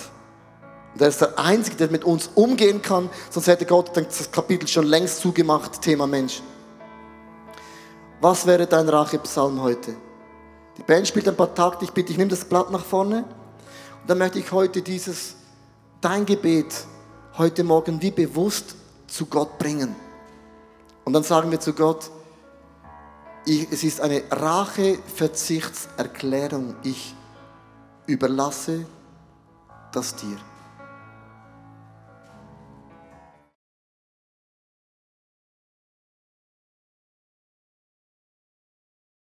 Und 1.00 1.04
er 1.04 1.10
ist 1.12 1.22
der 1.22 1.40
Einzige, 1.40 1.78
der 1.78 1.90
mit 1.90 2.04
uns 2.04 2.30
umgehen 2.36 2.82
kann, 2.82 3.10
sonst 3.30 3.48
hätte 3.48 3.66
Gott 3.66 3.96
das 3.96 4.30
Kapitel 4.30 4.68
schon 4.68 4.86
längst 4.86 5.22
zugemacht, 5.22 5.82
Thema 5.82 6.06
Mensch. 6.06 6.42
Was 8.20 8.46
wäre 8.46 8.68
dein 8.68 8.90
Rachepsalm 8.90 9.62
heute? 9.62 9.96
Die 10.78 10.84
Band 10.84 11.08
spielt 11.08 11.30
ein 11.30 11.38
paar 11.38 11.56
Takte, 11.56 11.86
ich 11.86 11.92
bitte, 11.92 12.12
ich 12.12 12.18
nehme 12.18 12.30
das 12.30 12.44
Blatt 12.44 12.70
nach 12.70 12.84
vorne 12.84 13.24
und 14.02 14.10
dann 14.10 14.18
möchte 14.18 14.40
ich 14.40 14.52
heute 14.52 14.82
dieses, 14.82 15.38
dein 16.02 16.26
Gebet, 16.26 16.84
heute 17.38 17.64
Morgen 17.64 18.02
wie 18.02 18.12
bewusst 18.12 18.76
zu 19.08 19.26
Gott 19.26 19.58
bringen. 19.58 19.96
Und 21.06 21.14
dann 21.14 21.24
sagen 21.24 21.50
wir 21.50 21.62
zu 21.62 21.72
Gott, 21.72 22.12
ich, 23.46 23.72
es 23.72 23.86
ist 23.86 24.02
eine 24.02 24.24
Rache-Verzichtserklärung. 24.30 26.76
Ich 26.84 27.16
überlasse 28.06 28.86
das 29.94 30.14
dir. 30.18 30.38